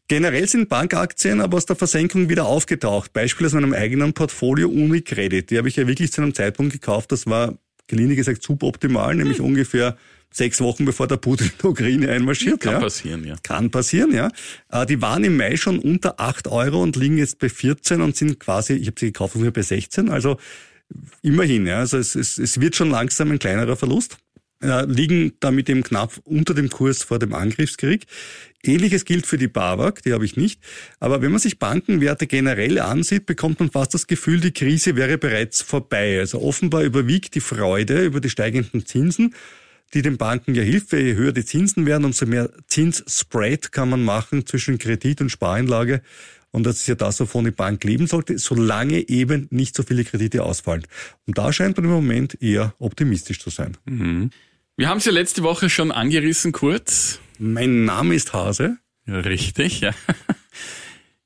Generell 0.09 0.47
sind 0.47 0.69
Bankaktien 0.69 1.41
aber 1.41 1.57
aus 1.57 1.67
der 1.67 1.77
Versenkung 1.77 2.29
wieder 2.29 2.45
aufgetaucht. 2.45 3.13
Beispiel 3.13 3.47
aus 3.47 3.55
meinem 3.55 3.73
eigenen 3.73 4.13
Portfolio 4.13 4.69
Unicredit. 4.69 5.51
Die 5.51 5.59
habe 5.59 5.69
ich 5.69 5.77
ja 5.77 5.87
wirklich 5.87 6.13
zu 6.13 6.21
einem 6.21 6.35
Zeitpunkt 6.35 6.73
gekauft, 6.73 7.13
das 7.13 7.27
war, 7.27 7.55
gelinde 7.87 8.17
gesagt, 8.17 8.43
suboptimal, 8.43 9.15
nämlich 9.15 9.39
hm. 9.39 9.47
ungefähr 9.47 9.97
sechs 10.31 10.61
Wochen 10.61 10.85
bevor 10.85 11.07
der 11.07 11.19
Putin 11.19 11.47
in 11.47 11.53
die 11.61 11.67
Ukraine 11.67 12.11
einmarschiert. 12.11 12.61
Kann 12.61 12.75
ja. 12.75 12.81
passieren, 12.81 13.27
ja. 13.27 13.37
Kann 13.43 13.71
passieren, 13.71 14.13
ja. 14.13 14.31
Äh, 14.71 14.87
die 14.87 15.01
waren 15.01 15.25
im 15.25 15.37
Mai 15.37 15.57
schon 15.57 15.79
unter 15.79 16.19
acht 16.21 16.49
Euro 16.49 16.83
und 16.83 16.97
liegen 16.97 17.19
jetzt 17.19 17.39
bei 17.39 17.49
14 17.49 18.01
und 18.01 18.17
sind 18.17 18.41
quasi, 18.41 18.75
ich 18.75 18.89
habe 18.89 18.99
sie 18.99 19.07
gekauft, 19.07 19.37
bei 19.53 19.63
16. 19.63 20.09
Also 20.09 20.39
immerhin, 21.23 21.67
ja. 21.67 21.79
Also 21.79 21.99
es, 21.99 22.15
es, 22.15 22.39
es 22.39 22.61
wird 22.61 22.77
schon 22.77 22.91
langsam 22.91 23.31
ein 23.31 23.39
kleinerer 23.39 23.77
Verlust 23.77 24.19
äh, 24.63 24.85
liegen 24.87 25.33
damit 25.41 25.69
eben 25.69 25.83
knapp 25.83 26.21
unter 26.25 26.55
dem 26.55 26.71
Kurs 26.71 27.03
vor 27.03 27.19
dem 27.19 27.35
Angriffskrieg. 27.35 28.07
Ähnliches 28.65 29.05
gilt 29.05 29.27
für 29.27 29.39
die 29.39 29.49
BAWAG, 29.49 30.03
die 30.05 30.13
habe 30.13 30.25
ich 30.25 30.37
nicht. 30.37 30.61
Aber 31.01 31.21
wenn 31.21 31.33
man 31.33 31.41
sich 31.41 31.59
Bankenwerte 31.59 32.27
generell 32.27 32.79
ansieht, 32.79 33.27
bekommt 33.27 33.59
man 33.61 33.71
fast 33.71 33.93
das 33.95 34.07
Gefühl, 34.07 34.41
die 34.41 34.53
Krise 34.53 34.95
wäre 34.95 35.19
bereits 35.19 35.63
vorbei. 35.63 36.21
Also 36.21 36.41
offenbar 36.41 36.83
überwiegt 36.83 37.35
die 37.35 37.41
Freude 37.41 38.05
über 38.05 38.21
die 38.21 38.31
steigenden 38.31 38.87
Zinsen, 38.87 39.35
die 39.95 40.03
den 40.03 40.17
Banken 40.17 40.55
ja 40.55 40.63
hilft. 40.63 40.93
Je 40.93 41.15
höher 41.15 41.33
die 41.33 41.45
Zinsen 41.45 41.87
werden, 41.87 42.05
umso 42.05 42.27
mehr 42.27 42.51
Zinsspread 42.69 43.73
kann 43.73 43.91
man 43.91 44.05
machen 44.05 44.47
zwischen 44.47 44.79
Kredit 44.79 45.21
und 45.21 45.31
Spareinlage. 45.31 46.03
Und 46.53 46.65
das 46.65 46.77
ist 46.77 46.87
ja 46.87 46.95
das, 46.95 47.19
wovon 47.19 47.47
die 47.47 47.51
Bank 47.51 47.83
leben 47.83 48.07
sollte, 48.07 48.39
solange 48.39 49.09
eben 49.09 49.49
nicht 49.51 49.75
so 49.75 49.83
viele 49.83 50.05
Kredite 50.05 50.45
ausfallen. 50.45 50.87
Und 51.27 51.39
da 51.39 51.53
scheint 51.53 51.79
man 51.79 51.87
im 51.87 51.91
Moment 51.91 52.41
eher 52.43 52.75
optimistisch 52.79 53.41
zu 53.41 53.51
sein. 53.51 53.77
Mhm. 53.87 54.31
Wir 54.77 54.89
haben 54.89 54.99
es 54.99 55.05
ja 55.05 55.13
letzte 55.13 55.43
Woche 55.43 55.69
schon 55.69 55.93
angerissen, 55.93 56.53
kurz. 56.53 57.19
Mein 57.39 57.85
Name 57.85 58.15
ist 58.15 58.33
Hase. 58.33 58.79
Ja, 59.07 59.19
richtig, 59.21 59.81
ja. 59.81 59.91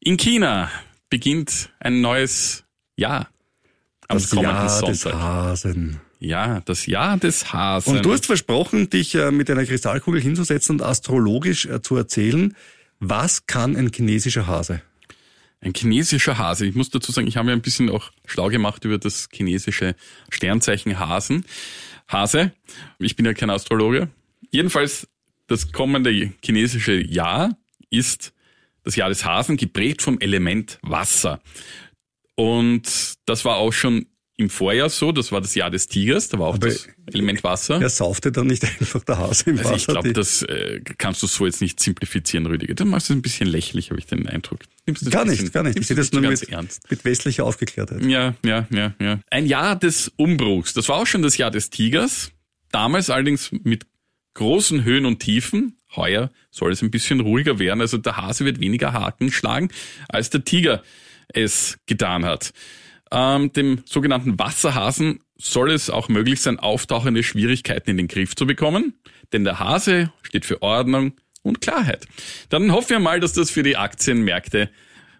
In 0.01 0.17
China 0.17 0.69
beginnt 1.11 1.71
ein 1.79 2.01
neues 2.01 2.65
Jahr. 2.97 3.29
Am 4.09 4.19
das 4.19 4.33
Jahr 4.33 4.69
Sonntag. 4.69 4.91
des 4.91 5.05
Hasen. 5.05 6.01
Ja, 6.19 6.61
das 6.65 6.87
Jahr 6.87 7.19
des 7.19 7.53
Hasen. 7.53 7.97
Und 7.97 8.05
du 8.05 8.13
hast 8.13 8.27
versprochen, 8.27 8.91
dich 8.91 9.15
äh, 9.15 9.31
mit 9.31 9.49
einer 9.49 9.65
Kristallkugel 9.65 10.21
hinzusetzen 10.21 10.77
und 10.77 10.83
astrologisch 10.83 11.67
äh, 11.67 11.81
zu 11.81 11.95
erzählen, 11.95 12.57
was 12.99 13.47
kann 13.47 13.77
ein 13.77 13.93
chinesischer 13.95 14.49
Hase? 14.49 14.83
Ein 15.66 15.74
chinesischer 15.74 16.38
Hase. 16.38 16.64
Ich 16.64 16.76
muss 16.76 16.90
dazu 16.90 17.11
sagen, 17.11 17.26
ich 17.26 17.37
habe 17.37 17.46
mir 17.46 17.52
ein 17.52 17.61
bisschen 17.61 17.90
auch 17.90 18.12
schlau 18.24 18.50
gemacht 18.50 18.85
über 18.85 18.98
das 18.98 19.29
chinesische 19.33 19.96
Sternzeichen 20.31 21.00
Hasen. 21.00 21.44
Hase. 22.07 22.52
Ich 23.00 23.16
bin 23.16 23.26
ja 23.26 23.35
kein 23.35 23.50
Astrologe. 23.50 24.09
Jedenfalls, 24.52 25.09
das 25.48 25.72
kommende 25.72 26.33
chinesische 26.40 27.05
Jahr 27.05 27.59
ist 27.90 28.33
das 28.85 28.94
Jahr 28.94 29.09
des 29.09 29.24
Hasen, 29.24 29.57
geprägt 29.57 30.02
vom 30.02 30.20
Element 30.20 30.79
Wasser. 30.83 31.40
Und 32.37 33.14
das 33.26 33.44
war 33.44 33.57
auch 33.57 33.72
schon 33.72 34.07
im 34.38 34.51
Vorjahr 34.51 34.90
so, 34.90 35.12
das 35.12 35.33
war 35.33 35.40
das 35.40 35.55
Jahr 35.55 35.70
des 35.70 35.88
Tigers, 35.88 36.29
da 36.29 36.38
war 36.38 36.49
auch 36.49 36.57
Aber 36.57 36.68
das 36.68 36.88
Element 37.07 37.42
Wasser. 37.42 37.81
Er 37.81 37.88
saufte 37.88 38.31
dann 38.31 38.46
nicht 38.46 38.64
einfach 38.81 39.03
der 39.03 39.18
Hase 39.18 39.51
im 39.51 39.59
also 39.59 39.70
Wasser. 39.70 39.77
Ich 39.77 39.87
glaube, 39.87 40.12
das 40.12 40.42
äh, 40.42 40.81
kannst 40.99 41.22
du 41.22 41.27
so 41.27 41.46
jetzt 41.46 41.62
nicht 41.62 41.81
simplifizieren, 41.81 42.44
Rüdiger. 42.46 42.75
Du 42.75 42.85
machst 42.85 43.09
es 43.09 43.16
ein 43.16 43.22
bisschen 43.22 43.49
lächerlich, 43.49 43.90
habe 43.90 43.99
ich 43.99 44.07
den 44.07 44.29
Eindruck. 44.29 44.61
gar 45.11 45.25
bisschen, 45.25 45.44
nicht, 45.44 45.53
gar 45.55 45.62
nicht. 45.62 45.79
Ich 45.79 45.87
sehe 45.87 45.96
das 45.96 46.12
nur 46.12 46.20
mit, 46.20 46.42
ernst. 46.51 46.90
mit 46.90 47.05
westlicher 47.05 47.44
Aufgeklärtheit. 47.44 48.05
Ja, 48.05 48.35
ja, 48.44 48.66
ja, 48.70 48.94
ja. 49.01 49.20
Ein 49.31 49.46
Jahr 49.46 49.75
des 49.75 50.12
Umbruchs. 50.16 50.75
Das 50.75 50.88
war 50.90 50.96
auch 50.96 51.07
schon 51.07 51.22
das 51.22 51.38
Jahr 51.38 51.51
des 51.51 51.70
Tigers. 51.70 52.31
Damals 52.70 53.09
allerdings 53.09 53.51
mit 53.53 53.87
großen 54.35 54.85
Höhen 54.85 55.07
und 55.07 55.20
Tiefen. 55.20 55.79
Heuer 55.94 56.31
soll 56.51 56.72
es 56.72 56.83
ein 56.83 56.90
bisschen 56.90 57.20
ruhiger 57.20 57.59
werden. 57.59 57.81
Also 57.81 57.96
der 57.96 58.18
Hase 58.18 58.44
wird 58.44 58.61
weniger 58.61 58.92
Haken 58.92 59.33
schlagen, 59.33 59.70
als 60.09 60.29
der 60.29 60.44
Tiger 60.44 60.83
es 61.29 61.79
getan 61.87 62.27
hat. 62.27 62.53
Ähm, 63.11 63.53
dem 63.53 63.83
sogenannten 63.85 64.38
Wasserhasen 64.38 65.21
soll 65.37 65.71
es 65.71 65.90
auch 65.90 66.09
möglich 66.09 66.40
sein, 66.40 66.59
auftauchende 66.59 67.23
Schwierigkeiten 67.23 67.90
in 67.90 67.97
den 67.99 68.09
Griff 68.09 68.35
zu 68.35 68.47
bekommen, 68.47 68.95
denn 69.33 69.45
der 69.45 69.59
Hase 69.59 70.12
steht 70.23 70.45
für 70.45 70.62
Ordnung 70.62 71.12
und 71.42 71.61
Klarheit. 71.61 72.07
Dann 72.49 72.73
hoffen 72.73 72.90
wir 72.90 73.01
mal, 73.01 73.21
dass 73.21 73.33
das 73.33 73.51
für 73.51 73.62
die 73.62 73.77
Aktienmärkte 73.77 74.71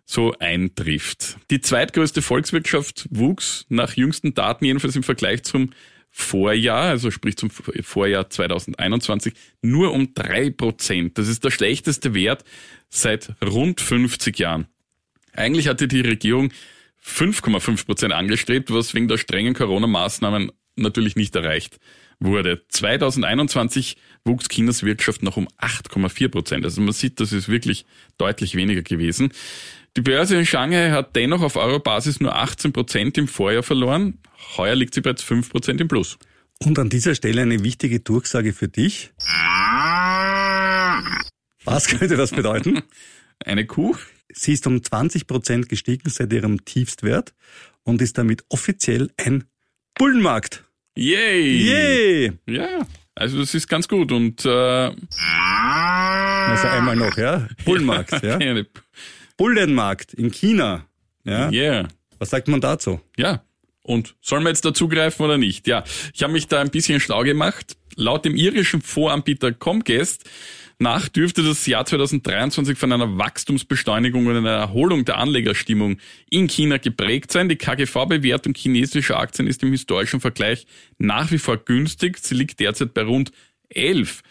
so 0.05 0.35
eintrifft. 0.39 1.37
Die 1.51 1.61
zweitgrößte 1.61 2.23
Volkswirtschaft 2.23 3.09
wuchs 3.11 3.67
nach 3.69 3.95
jüngsten 3.95 4.35
Daten 4.35 4.65
jedenfalls 4.65 4.97
im 4.97 5.03
Vergleich 5.03 5.43
zum 5.43 5.71
Vorjahr, 6.11 6.85
also 6.85 7.11
sprich 7.11 7.37
zum 7.37 7.51
Vorjahr 7.51 8.31
2021, 8.31 9.35
nur 9.61 9.93
um 9.93 10.15
drei 10.15 10.51
Prozent. 10.51 11.19
Das 11.19 11.29
ist 11.29 11.45
der 11.45 11.51
schlechteste 11.51 12.15
Wert 12.15 12.45
seit 12.89 13.35
rund 13.45 13.81
50 13.81 14.39
Jahren. 14.39 14.67
Eigentlich 15.35 15.69
hatte 15.69 15.89
die 15.89 16.01
Regierung 16.01 16.53
5,5 17.07 17.87
Prozent 17.87 18.13
angestrebt, 18.13 18.73
was 18.73 18.95
wegen 18.95 19.09
der 19.09 19.17
strengen 19.17 19.55
Corona-Maßnahmen 19.55 20.51
natürlich 20.77 21.17
nicht 21.17 21.35
erreicht 21.37 21.79
wurde. 22.19 22.63
2021 22.69 23.97
wuchs 24.25 24.49
Chinas 24.49 24.83
Wirtschaft 24.83 25.23
noch 25.23 25.37
um 25.37 25.49
8,4 25.61 26.29
Prozent. 26.29 26.65
Also 26.65 26.81
man 26.81 26.93
sieht, 26.93 27.21
das 27.21 27.33
ist 27.33 27.49
wirklich 27.49 27.87
deutlich 28.19 28.55
weniger 28.57 28.83
gewesen. 28.83 29.33
Die 29.97 30.03
Börse 30.03 30.37
in 30.37 30.45
Shanghai 30.45 30.91
hat 30.91 31.17
dennoch 31.17 31.43
auf 31.43 31.57
Eurobasis 31.57 32.21
nur 32.21 32.35
18 32.37 32.73
Prozent 32.73 33.17
im 33.19 33.29
Vorjahr 33.29 33.63
verloren. 33.63 34.19
Heuer 34.57 34.75
liegt 34.75 34.95
sie 34.95 35.01
bereits 35.01 35.23
5 35.23 35.49
Prozent 35.51 35.81
im 35.81 35.89
Plus. 35.89 36.19
Und 36.59 36.79
an 36.79 36.89
dieser 36.89 37.15
Stelle 37.15 37.43
eine 37.43 37.63
wichtige 37.63 38.01
Durchsage 38.01 38.53
für 38.53 38.69
dich. 38.69 39.13
Was 41.65 41.89
könnte 41.89 42.17
das 42.17 42.31
bedeuten? 42.31 42.83
Eine 43.45 43.67
Kuh? 43.67 43.97
Sie 44.33 44.53
ist 44.53 44.67
um 44.67 44.83
20 44.83 45.27
Prozent 45.27 45.69
gestiegen 45.69 46.11
seit 46.11 46.33
ihrem 46.33 46.65
Tiefstwert 46.65 47.35
und 47.85 48.03
ist 48.03 48.19
damit 48.19 48.45
offiziell 48.49 49.11
ein 49.17 49.45
Bullenmarkt. 49.95 50.65
Yay! 50.97 51.69
Yay! 51.69 52.33
Ja, 52.47 52.87
also 53.15 53.39
das 53.39 53.55
ist 53.55 53.69
ganz 53.69 53.89
gut 53.89 54.13
und 54.13 54.45
äh, 54.45 54.49
Also 54.49 54.97
einmal 56.69 56.97
noch, 56.97 57.17
ja? 57.17 57.49
Bullenmarkt, 57.65 58.23
ja? 58.23 58.39
Bullenmarkt 59.37 60.15
in 60.15 60.31
China. 60.31 60.87
Ja? 61.25 61.51
yeah. 61.51 61.89
Was 62.19 62.31
sagt 62.31 62.49
man 62.49 62.61
dazu? 62.61 63.01
Ja. 63.17 63.43
Und 63.83 64.17
sollen 64.21 64.43
wir 64.43 64.51
jetzt 64.51 64.65
dazugreifen 64.65 65.25
oder 65.25 65.39
nicht? 65.39 65.67
Ja, 65.67 65.85
ich 66.13 66.23
habe 66.23 66.33
mich 66.33 66.49
da 66.49 66.61
ein 66.61 66.71
bisschen 66.71 67.01
schlau 67.01 67.23
gemacht. 67.23 67.77
Laut 67.95 68.25
dem 68.25 68.37
irischen 68.37 68.83
Voranbieter 68.83 69.53
Comcast 69.53 70.25
nach 70.79 71.09
dürfte 71.09 71.43
das 71.43 71.67
Jahr 71.67 71.87
2023 71.87 72.77
von 72.77 72.93
einer 72.93 73.17
Wachstumsbeschleunigung 73.17 74.27
und 74.27 74.37
einer 74.37 74.51
Erholung 74.51 75.05
der 75.07 75.17
Anlegerstimmung 75.17 75.97
in 76.29 76.49
China 76.49 76.77
geprägt 76.77 77.33
sein. 77.33 77.49
Die 77.49 77.57
KGV-Bewertung 77.57 78.55
chinesischer 78.55 79.19
Aktien 79.19 79.49
ist 79.49 79.63
im 79.63 79.71
historischen 79.71 80.21
Vergleich 80.21 80.67
nach 80.99 81.31
wie 81.31 81.39
vor 81.39 81.57
günstig. 81.57 82.19
Sie 82.19 82.35
liegt 82.35 82.61
derzeit 82.61 82.93
bei 82.93 83.03
rund 83.03 83.33
11. 83.71 84.23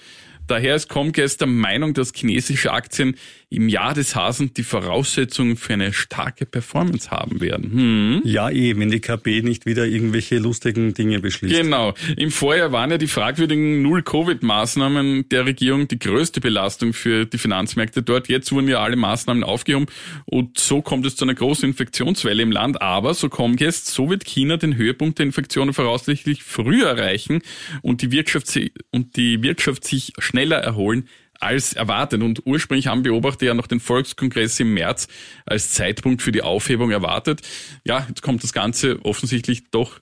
Daher 0.47 0.75
ist 0.75 0.89
Comcast 0.89 1.41
der 1.41 1.47
Meinung, 1.47 1.95
dass 1.95 2.13
chinesische 2.13 2.71
Aktien 2.71 3.15
im 3.49 3.69
Jahr 3.69 3.93
des 3.93 4.15
Hasen 4.15 4.53
die 4.53 4.63
Voraussetzungen 4.63 5.55
für 5.55 5.73
eine 5.73 5.93
starke 5.93 6.45
Performance 6.45 7.11
haben 7.11 7.41
werden. 7.41 7.71
Hm? 7.71 8.21
Ja, 8.23 8.49
eh, 8.49 8.77
wenn 8.77 8.89
die 8.89 8.99
KP 8.99 9.41
nicht 9.41 9.65
wieder 9.65 9.85
irgendwelche 9.85 10.37
lustigen 10.37 10.93
Dinge 10.93 11.19
beschließt. 11.19 11.61
Genau. 11.61 11.93
Im 12.17 12.31
Vorjahr 12.31 12.71
waren 12.71 12.91
ja 12.91 12.97
die 12.97 13.07
fragwürdigen 13.07 13.81
Null-Covid-Maßnahmen 13.81 15.29
der 15.29 15.45
Regierung 15.45 15.87
die 15.87 15.99
größte 15.99 16.41
Belastung 16.41 16.93
für 16.93 17.25
die 17.25 17.37
Finanzmärkte 17.37 18.01
dort. 18.01 18.27
Jetzt 18.27 18.51
wurden 18.51 18.67
ja 18.67 18.79
alle 18.79 18.95
Maßnahmen 18.95 19.43
aufgehoben 19.43 19.87
und 20.25 20.57
so 20.59 20.81
kommt 20.81 21.05
es 21.05 21.15
zu 21.15 21.25
einer 21.25 21.35
großen 21.35 21.69
Infektionswelle 21.69 22.41
im 22.41 22.51
Land. 22.51 22.81
Aber 22.81 23.13
so 23.13 23.29
kommt 23.29 23.61
jetzt, 23.61 23.87
so 23.87 24.09
wird 24.09 24.25
China 24.25 24.57
den 24.57 24.75
Höhepunkt 24.75 25.19
der 25.19 25.25
Infektionen 25.25 25.73
voraussichtlich 25.73 26.43
früher 26.43 26.87
erreichen 26.87 27.41
und 27.81 28.01
die 28.01 28.11
Wirtschaft, 28.11 28.59
und 28.91 29.15
die 29.17 29.41
Wirtschaft 29.43 29.83
sich 29.85 30.13
schneller 30.19 30.57
erholen 30.57 31.07
als 31.39 31.73
erwartet. 31.73 32.21
Und 32.21 32.45
ursprünglich 32.45 32.87
haben 32.87 33.03
Beobachter 33.03 33.45
ja 33.45 33.53
noch 33.53 33.67
den 33.67 33.79
Volkskongress 33.79 34.59
im 34.59 34.73
März 34.73 35.07
als 35.45 35.73
Zeitpunkt 35.73 36.21
für 36.21 36.31
die 36.31 36.41
Aufhebung 36.41 36.91
erwartet. 36.91 37.41
Ja, 37.85 38.05
jetzt 38.07 38.21
kommt 38.21 38.43
das 38.43 38.53
Ganze 38.53 39.03
offensichtlich 39.03 39.69
doch 39.71 39.99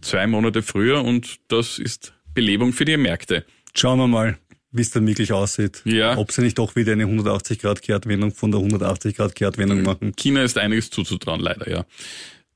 zwei 0.00 0.26
Monate 0.26 0.62
früher 0.62 1.04
und 1.04 1.38
das 1.48 1.78
ist 1.78 2.14
Belebung 2.34 2.72
für 2.72 2.84
die 2.84 2.96
Märkte. 2.96 3.44
Schauen 3.74 3.98
wir 3.98 4.08
mal, 4.08 4.38
wie 4.72 4.82
es 4.82 4.90
dann 4.90 5.06
wirklich 5.06 5.32
aussieht. 5.32 5.82
Ja. 5.84 6.16
Ob 6.16 6.32
sie 6.32 6.42
nicht 6.42 6.58
doch 6.58 6.74
wieder 6.76 6.92
eine 6.92 7.04
180-Grad-Kehrtwendung 7.04 8.32
von 8.32 8.50
der 8.50 8.60
180-Grad-Kehrtwendung 8.60 9.82
machen. 9.82 10.14
China 10.16 10.42
ist 10.42 10.58
einiges 10.58 10.90
zuzutrauen, 10.90 11.40
leider, 11.40 11.70
ja. 11.70 11.84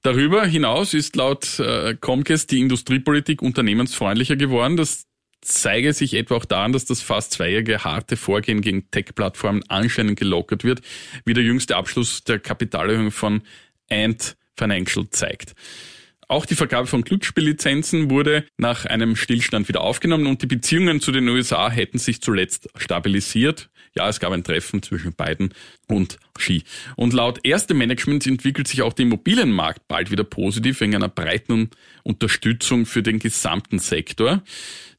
Darüber 0.03 0.47
hinaus 0.47 0.95
ist 0.95 1.17
laut 1.17 1.59
äh, 1.59 1.97
Comcast 1.97 2.51
die 2.51 2.61
Industriepolitik 2.61 3.43
unternehmensfreundlicher 3.43 4.37
geworden. 4.37 4.77
Das 4.77 5.07
zeige 5.41 5.93
sich 5.93 6.15
etwa 6.15 6.37
auch 6.37 6.45
daran, 6.45 6.73
dass 6.73 6.85
das 6.85 7.01
fast 7.01 7.33
zweijährige 7.33 7.85
harte 7.85 8.17
Vorgehen 8.17 8.61
gegen 8.61 8.91
Tech-Plattformen 8.91 9.63
anscheinend 9.69 10.19
gelockert 10.19 10.65
wird, 10.65 10.81
wie 11.25 11.35
der 11.35 11.45
jüngste 11.45 11.77
Abschluss 11.77 12.25
der 12.25 12.39
Kapitalerhöhung 12.39 13.11
von 13.11 13.43
Ant 13.91 14.37
Financial 14.57 15.09
zeigt. 15.11 15.55
Auch 16.29 16.45
die 16.45 16.57
Vergabe 16.57 16.89
von 16.89 17.03
Glücksspiellizenzen 17.03 18.11
wurde 18.11 18.45
nach 18.57 18.85
einem 18.85 19.15
Stillstand 19.15 19.69
wieder 19.69 19.81
aufgenommen 19.81 20.27
und 20.27 20.43
die 20.43 20.47
Beziehungen 20.47 21.01
zu 21.01 21.13
den 21.13 21.29
USA 21.29 21.71
hätten 21.71 21.99
sich 21.99 22.21
zuletzt 22.21 22.69
stabilisiert. 22.77 23.69
Ja, 23.95 24.09
es 24.09 24.21
gab 24.21 24.33
ein 24.33 24.45
Treffen 24.45 24.83
zwischen 24.83 25.13
Biden 25.13 25.55
und 25.89 26.19
Xi. 26.35 26.65
Und 26.97 27.15
laut 27.15 27.41
erstem 27.45 27.79
Management 27.79 28.27
entwickelt 28.27 28.69
sich 28.69 28.83
auch 28.83 28.93
der 28.93 29.07
Immobilienmarkt 29.07 29.89
bald 29.89 30.11
wieder 30.11 30.25
positiv 30.25 30.81
wegen 30.81 30.97
einer 30.97 31.09
breiten 31.09 31.71
Unterstützung 32.03 32.87
für 32.87 33.03
den 33.03 33.19
gesamten 33.21 33.79
Sektor. 33.79 34.43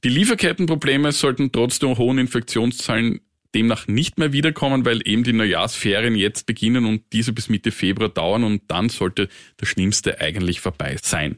Die 0.04 0.10
Lieferkettenprobleme 0.10 1.12
sollten 1.12 1.52
trotz 1.52 1.78
der 1.78 1.98
hohen 1.98 2.18
Infektionszahlen 2.18 3.20
demnach 3.53 3.88
nicht 3.88 4.17
mehr 4.17 4.33
wiederkommen, 4.33 4.86
weil 4.86 5.07
eben 5.07 5.23
die 5.23 5.33
Neujahrsferien 5.33 6.15
jetzt 6.15 6.45
beginnen 6.45 6.86
und 6.86 7.03
diese 7.13 7.33
bis 7.33 7.49
Mitte 7.49 7.71
Februar 7.71 8.10
dauern 8.10 8.43
und 8.43 8.63
dann 8.67 8.89
sollte 8.89 9.29
das 9.57 9.69
Schlimmste 9.69 10.21
eigentlich 10.21 10.60
vorbei 10.60 10.97
sein. 11.01 11.38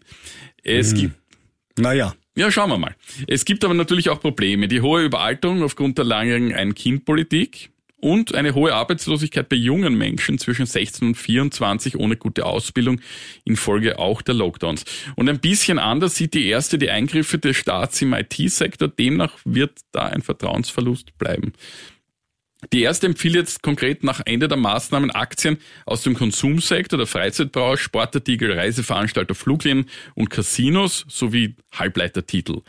Es 0.63 0.93
gibt 0.93 1.15
Naja, 1.77 2.13
ja, 2.35 2.51
schauen 2.51 2.69
wir 2.69 2.77
mal. 2.77 2.95
Es 3.27 3.45
gibt 3.45 3.65
aber 3.65 3.73
natürlich 3.73 4.09
auch 4.09 4.21
Probleme. 4.21 4.67
Die 4.67 4.81
hohe 4.81 5.03
Überalterung 5.03 5.63
aufgrund 5.63 5.97
der 5.97 6.05
langjährigen 6.05 6.53
Ein-Kind-Politik 6.53 7.69
und 8.01 8.33
eine 8.33 8.55
hohe 8.55 8.73
Arbeitslosigkeit 8.73 9.49
bei 9.49 9.57
jungen 9.57 9.95
Menschen 9.97 10.37
zwischen 10.37 10.65
16 10.65 11.09
und 11.09 11.15
24 11.15 11.97
ohne 11.97 12.15
gute 12.15 12.45
Ausbildung 12.45 13.01
infolge 13.43 13.99
auch 13.99 14.21
der 14.21 14.35
Lockdowns. 14.35 14.85
Und 15.15 15.29
ein 15.29 15.39
bisschen 15.39 15.79
anders 15.79 16.15
sieht 16.15 16.33
die 16.33 16.47
erste 16.47 16.77
die 16.77 16.89
Eingriffe 16.89 17.39
des 17.39 17.57
Staats 17.57 18.01
im 18.01 18.13
IT-Sektor. 18.13 18.87
Demnach 18.87 19.33
wird 19.43 19.79
da 19.91 20.05
ein 20.05 20.21
Vertrauensverlust 20.21 21.17
bleiben. 21.17 21.53
Die 22.73 22.81
erste 22.81 23.07
empfiehlt 23.07 23.35
jetzt 23.35 23.63
konkret 23.63 24.03
nach 24.03 24.21
Ende 24.25 24.49
der 24.49 24.57
Maßnahmen 24.57 25.11
Aktien 25.11 25.57
aus 25.85 26.03
dem 26.03 26.13
Konsumsektor, 26.13 26.97
der 26.97 27.07
Freizeitbranche, 27.07 27.83
Sportartikel, 27.83 28.51
Reiseveranstalter, 28.51 29.33
Fluglinien 29.33 29.89
und 30.13 30.29
Casinos 30.29 31.05
sowie 31.07 31.55
Halbleitertitel. 31.71 32.61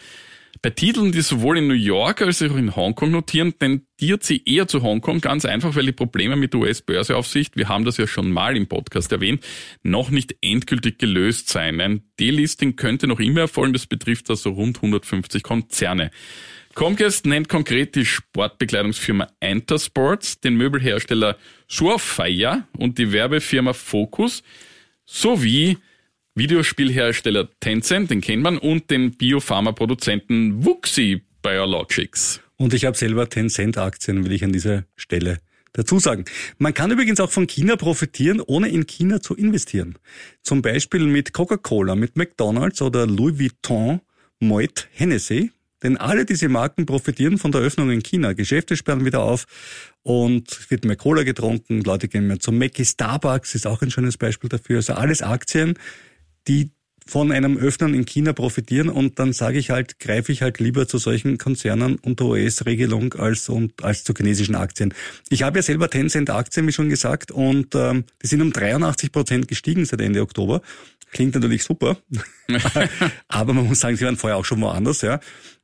Bei 0.62 0.70
Titeln, 0.70 1.10
die 1.10 1.22
sowohl 1.22 1.58
in 1.58 1.68
New 1.68 1.74
York 1.74 2.20
als 2.20 2.42
auch 2.42 2.56
in 2.56 2.76
Hongkong 2.76 3.10
notieren, 3.10 3.54
tendiert 3.58 4.24
sie 4.24 4.42
eher 4.44 4.68
zu 4.68 4.82
Hongkong, 4.82 5.22
ganz 5.22 5.46
einfach, 5.46 5.74
weil 5.74 5.86
die 5.86 5.92
Probleme 5.92 6.36
mit 6.36 6.54
US-Börseaufsicht, 6.54 7.56
wir 7.56 7.68
haben 7.68 7.86
das 7.86 7.96
ja 7.96 8.06
schon 8.06 8.30
mal 8.30 8.56
im 8.56 8.66
Podcast 8.66 9.10
erwähnt, 9.10 9.42
noch 9.82 10.10
nicht 10.10 10.36
endgültig 10.42 10.98
gelöst 10.98 11.48
sein. 11.48 11.80
Ein 11.80 12.02
Delisting 12.20 12.76
könnte 12.76 13.06
noch 13.06 13.20
immer 13.20 13.40
erfolgen, 13.40 13.72
das 13.72 13.86
betrifft 13.86 14.28
also 14.28 14.50
rund 14.50 14.76
150 14.76 15.42
Konzerne. 15.42 16.10
Comcast 16.80 17.26
nennt 17.26 17.50
konkret 17.50 17.94
die 17.94 18.06
Sportbekleidungsfirma 18.06 19.28
Entersports, 19.40 20.40
den 20.40 20.54
Möbelhersteller 20.54 21.36
Surefire 21.68 22.64
und 22.78 22.96
die 22.96 23.12
Werbefirma 23.12 23.74
Focus 23.74 24.42
sowie 25.04 25.76
Videospielhersteller 26.34 27.50
Tencent, 27.60 28.10
den 28.10 28.22
kennt 28.22 28.42
man, 28.42 28.56
und 28.56 28.90
den 28.90 29.10
Biopharmaproduzenten 29.10 30.64
Wuxi 30.64 31.22
Biologics. 31.42 32.40
Und 32.56 32.72
ich 32.72 32.86
habe 32.86 32.96
selber 32.96 33.28
Tencent-Aktien, 33.28 34.24
will 34.24 34.32
ich 34.32 34.42
an 34.42 34.52
dieser 34.52 34.84
Stelle 34.96 35.40
dazu 35.74 35.98
sagen. 35.98 36.24
Man 36.56 36.72
kann 36.72 36.90
übrigens 36.90 37.20
auch 37.20 37.30
von 37.30 37.46
China 37.46 37.76
profitieren, 37.76 38.40
ohne 38.40 38.70
in 38.70 38.86
China 38.86 39.20
zu 39.20 39.36
investieren. 39.36 39.98
Zum 40.42 40.62
Beispiel 40.62 41.04
mit 41.06 41.34
Coca-Cola, 41.34 41.94
mit 41.94 42.16
McDonald's 42.16 42.80
oder 42.80 43.06
Louis 43.06 43.38
Vuitton, 43.38 44.00
Moet, 44.38 44.88
Hennessy. 44.92 45.50
Denn 45.82 45.96
alle 45.96 46.24
diese 46.24 46.48
Marken 46.48 46.86
profitieren 46.86 47.38
von 47.38 47.52
der 47.52 47.60
Öffnung 47.60 47.90
in 47.90 48.02
China. 48.02 48.32
Geschäfte 48.32 48.76
sperren 48.76 49.04
wieder 49.04 49.22
auf 49.22 49.46
und 50.02 50.50
es 50.52 50.70
wird 50.70 50.84
mehr 50.84 50.96
Cola 50.96 51.22
getrunken, 51.22 51.82
Leute 51.82 52.08
gehen 52.08 52.26
mehr 52.26 52.40
zum 52.40 52.58
Mackie. 52.58 52.84
Starbucks 52.84 53.54
ist 53.54 53.66
auch 53.66 53.82
ein 53.82 53.90
schönes 53.90 54.18
Beispiel 54.18 54.48
dafür. 54.48 54.76
Also 54.76 54.94
alles 54.94 55.22
Aktien, 55.22 55.74
die 56.48 56.72
von 57.10 57.32
einem 57.32 57.58
Öffnen 57.58 57.92
in 57.92 58.06
China 58.06 58.32
profitieren 58.32 58.88
und 58.88 59.18
dann 59.18 59.32
sage 59.32 59.58
ich 59.58 59.70
halt, 59.70 59.98
greife 59.98 60.30
ich 60.30 60.42
halt 60.42 60.60
lieber 60.60 60.86
zu 60.86 60.98
solchen 60.98 61.38
Konzernen 61.38 61.96
unter 61.96 62.26
US-Regelung 62.26 63.14
als, 63.14 63.48
und, 63.48 63.82
als 63.82 64.04
zu 64.04 64.14
chinesischen 64.14 64.54
Aktien. 64.54 64.94
Ich 65.28 65.42
habe 65.42 65.58
ja 65.58 65.62
selber 65.62 65.90
Tencent-Aktien, 65.90 66.66
wie 66.68 66.72
schon 66.72 66.88
gesagt, 66.88 67.32
und 67.32 67.74
ähm, 67.74 68.04
die 68.22 68.28
sind 68.28 68.40
um 68.42 68.52
83 68.52 69.10
Prozent 69.10 69.48
gestiegen 69.48 69.84
seit 69.84 70.00
Ende 70.00 70.22
Oktober. 70.22 70.62
Klingt 71.10 71.34
natürlich 71.34 71.64
super, 71.64 71.96
aber 73.28 73.52
man 73.52 73.66
muss 73.66 73.80
sagen, 73.80 73.96
sie 73.96 74.04
waren 74.04 74.16
vorher 74.16 74.36
auch 74.36 74.44
schon 74.44 74.60
woanders. 74.60 75.02
ja. 75.02 75.18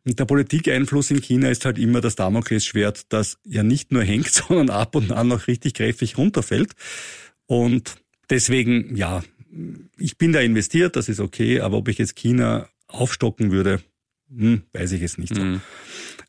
Und 0.04 0.18
der 0.18 0.24
Politikeinfluss 0.24 1.10
in 1.10 1.20
China 1.20 1.48
ist 1.48 1.64
halt 1.64 1.78
immer 1.78 2.00
das 2.00 2.16
Damoklesschwert, 2.16 3.12
das 3.12 3.38
ja 3.44 3.62
nicht 3.62 3.92
nur 3.92 4.02
hängt, 4.02 4.30
sondern 4.32 4.70
ab 4.70 4.96
und 4.96 5.12
an 5.12 5.28
noch 5.28 5.46
richtig 5.46 5.74
kräftig 5.74 6.18
runterfällt. 6.18 6.72
Und 7.46 7.96
deswegen, 8.30 8.96
ja, 8.96 9.22
ich 9.96 10.18
bin 10.18 10.32
da 10.32 10.40
investiert, 10.40 10.96
das 10.96 11.08
ist 11.08 11.20
okay, 11.20 11.60
aber 11.60 11.76
ob 11.76 11.88
ich 11.88 11.98
jetzt 11.98 12.16
China 12.16 12.68
aufstocken 12.88 13.50
würde, 13.50 13.80
hm, 14.34 14.62
weiß 14.72 14.92
ich 14.92 15.02
es 15.02 15.18
nicht. 15.18 15.34
So. 15.34 15.60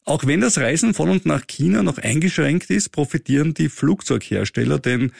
Auch 0.03 0.25
wenn 0.25 0.41
das 0.41 0.57
Reisen 0.57 0.93
von 0.93 1.09
und 1.09 1.25
nach 1.25 1.47
China 1.47 1.83
noch 1.83 1.97
eingeschränkt 1.97 2.69
ist, 2.69 2.89
profitieren 2.89 3.53
die 3.53 3.69
Flugzeughersteller, 3.69 4.79
denn 4.79 5.11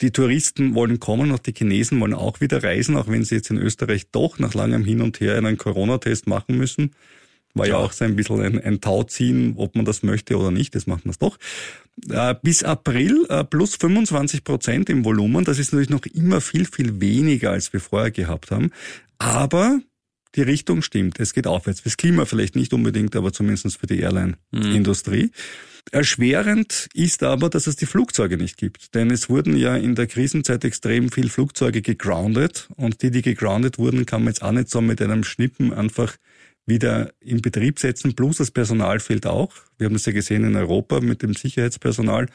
die 0.00 0.12
Touristen 0.12 0.74
wollen 0.74 1.00
kommen 1.00 1.30
und 1.30 1.46
die 1.46 1.52
Chinesen 1.52 2.00
wollen 2.00 2.14
auch 2.14 2.40
wieder 2.40 2.62
reisen, 2.62 2.96
auch 2.96 3.08
wenn 3.08 3.24
sie 3.24 3.36
jetzt 3.36 3.50
in 3.50 3.58
Österreich 3.58 4.10
doch 4.10 4.38
nach 4.38 4.54
langem 4.54 4.84
Hin 4.84 5.02
und 5.02 5.20
Her 5.20 5.36
einen 5.36 5.58
Corona-Test 5.58 6.26
machen 6.26 6.56
müssen. 6.56 6.92
War 7.54 7.66
ja, 7.66 7.76
auch 7.76 7.92
so 7.92 8.04
ein 8.04 8.14
bisschen 8.16 8.40
ein, 8.40 8.60
ein 8.60 8.80
Tauziehen, 8.80 9.54
ob 9.56 9.74
man 9.74 9.84
das 9.84 10.02
möchte 10.02 10.36
oder 10.36 10.50
nicht, 10.50 10.74
das 10.74 10.86
macht 10.86 11.04
man 11.04 11.10
es 11.10 11.18
doch. 11.18 11.36
Äh, 12.08 12.34
bis 12.42 12.62
April 12.62 13.26
äh, 13.28 13.44
plus 13.44 13.76
25 13.76 14.44
Prozent 14.44 14.88
im 14.88 15.04
Volumen, 15.04 15.44
das 15.44 15.58
ist 15.58 15.72
natürlich 15.72 15.90
noch 15.90 16.06
immer 16.06 16.40
viel, 16.40 16.64
viel 16.64 17.00
weniger, 17.00 17.50
als 17.50 17.72
wir 17.72 17.80
vorher 17.80 18.10
gehabt 18.10 18.50
haben. 18.50 18.70
Aber 19.18 19.80
die 20.36 20.42
Richtung 20.42 20.82
stimmt. 20.82 21.18
Es 21.18 21.34
geht 21.34 21.46
aufwärts. 21.46 21.80
Fürs 21.80 21.96
Klima 21.96 22.24
vielleicht 22.24 22.54
nicht 22.54 22.72
unbedingt, 22.72 23.16
aber 23.16 23.32
zumindest 23.32 23.78
für 23.78 23.86
die 23.86 23.98
Airline-Industrie. 23.98 25.24
Mhm. 25.24 25.30
Erschwerend 25.92 26.88
ist 26.94 27.22
aber, 27.22 27.48
dass 27.48 27.66
es 27.66 27.74
die 27.76 27.86
Flugzeuge 27.86 28.36
nicht 28.36 28.56
gibt. 28.56 28.94
Denn 28.94 29.10
es 29.10 29.28
wurden 29.28 29.56
ja 29.56 29.76
in 29.76 29.94
der 29.96 30.06
Krisenzeit 30.06 30.64
extrem 30.64 31.10
viel 31.10 31.28
Flugzeuge 31.28 31.82
gegroundet 31.82 32.68
und 32.76 33.02
die, 33.02 33.10
die 33.10 33.22
gegroundet 33.22 33.78
wurden, 33.78 34.06
kann 34.06 34.22
man 34.22 34.32
jetzt 34.32 34.42
auch 34.42 34.52
nicht 34.52 34.68
so 34.68 34.80
mit 34.80 35.02
einem 35.02 35.24
Schnippen 35.24 35.72
einfach 35.72 36.16
wieder 36.66 37.12
in 37.20 37.42
Betrieb 37.42 37.78
setzen, 37.78 38.14
plus 38.14 38.38
das 38.38 38.50
Personal 38.50 39.00
fehlt 39.00 39.26
auch. 39.26 39.52
Wir 39.78 39.86
haben 39.86 39.94
das 39.94 40.06
ja 40.06 40.12
gesehen 40.12 40.44
in 40.44 40.56
Europa 40.56 41.00
mit 41.00 41.22
dem 41.22 41.34
Sicherheitspersonal. 41.34 42.26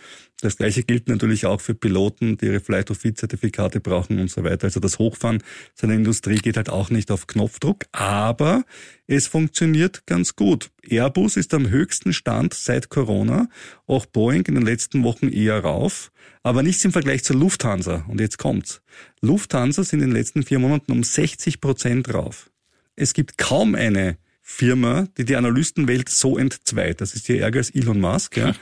Das 0.42 0.58
gleiche 0.58 0.84
gilt 0.84 1.08
natürlich 1.08 1.46
auch 1.46 1.62
für 1.62 1.76
Piloten, 1.76 2.38
die 2.38 2.48
ihre 2.48 2.60
Flight 2.60 2.92
of 2.92 2.98
Fit 2.98 3.18
Zertifikate 3.18 3.80
brauchen 3.80 4.20
und 4.20 4.30
so 4.30 4.44
weiter. 4.44 4.66
Also 4.66 4.80
das 4.80 5.00
Hochfahren 5.00 5.44
seiner 5.74 5.94
Industrie 5.94 6.38
geht 6.38 6.58
halt 6.58 6.70
auch 6.70 6.90
nicht 6.90 7.12
auf 7.12 7.28
Knopfdruck, 7.28 7.86
aber 7.92 8.64
es 9.08 9.28
funktioniert 9.28 10.06
ganz 10.06 10.36
gut. 10.36 10.72
Airbus 10.84 11.38
ist 11.38 11.54
am 11.54 11.70
höchsten 11.70 12.12
Stand 12.12 12.54
seit 12.54 12.90
Corona, 12.90 13.48
auch 13.88 14.06
Boeing 14.06 14.46
in 14.48 14.56
den 14.56 14.66
letzten 14.66 15.04
Wochen 15.04 15.30
eher 15.30 15.60
rauf, 15.60 16.12
aber 16.44 16.64
nichts 16.64 16.84
im 16.84 16.92
Vergleich 16.92 17.24
zur 17.24 17.38
Lufthansa. 17.38 18.06
Und 18.08 18.20
jetzt 18.20 18.38
kommt's. 18.38 18.82
Lufthansa 19.22 19.84
sind 19.84 20.02
in 20.02 20.10
den 20.10 20.16
letzten 20.16 20.44
vier 20.44 20.60
Monaten 20.60 20.92
um 20.92 21.04
60 21.04 21.62
Prozent 21.62 22.14
rauf. 22.14 22.50
Es 22.96 23.14
gibt 23.14 23.38
kaum 23.38 23.76
eine 23.76 24.18
Firma, 24.42 25.08
die 25.18 25.26
die 25.26 25.36
Analystenwelt 25.36 26.10
so 26.10 26.38
entzweit. 26.38 27.02
Das 27.02 27.16
ist 27.16 27.26
hier 27.26 27.42
ärger 27.42 27.60
als 27.60 27.72
Elon 27.72 28.00
Musk. 28.00 28.38
Ja. 28.38 28.56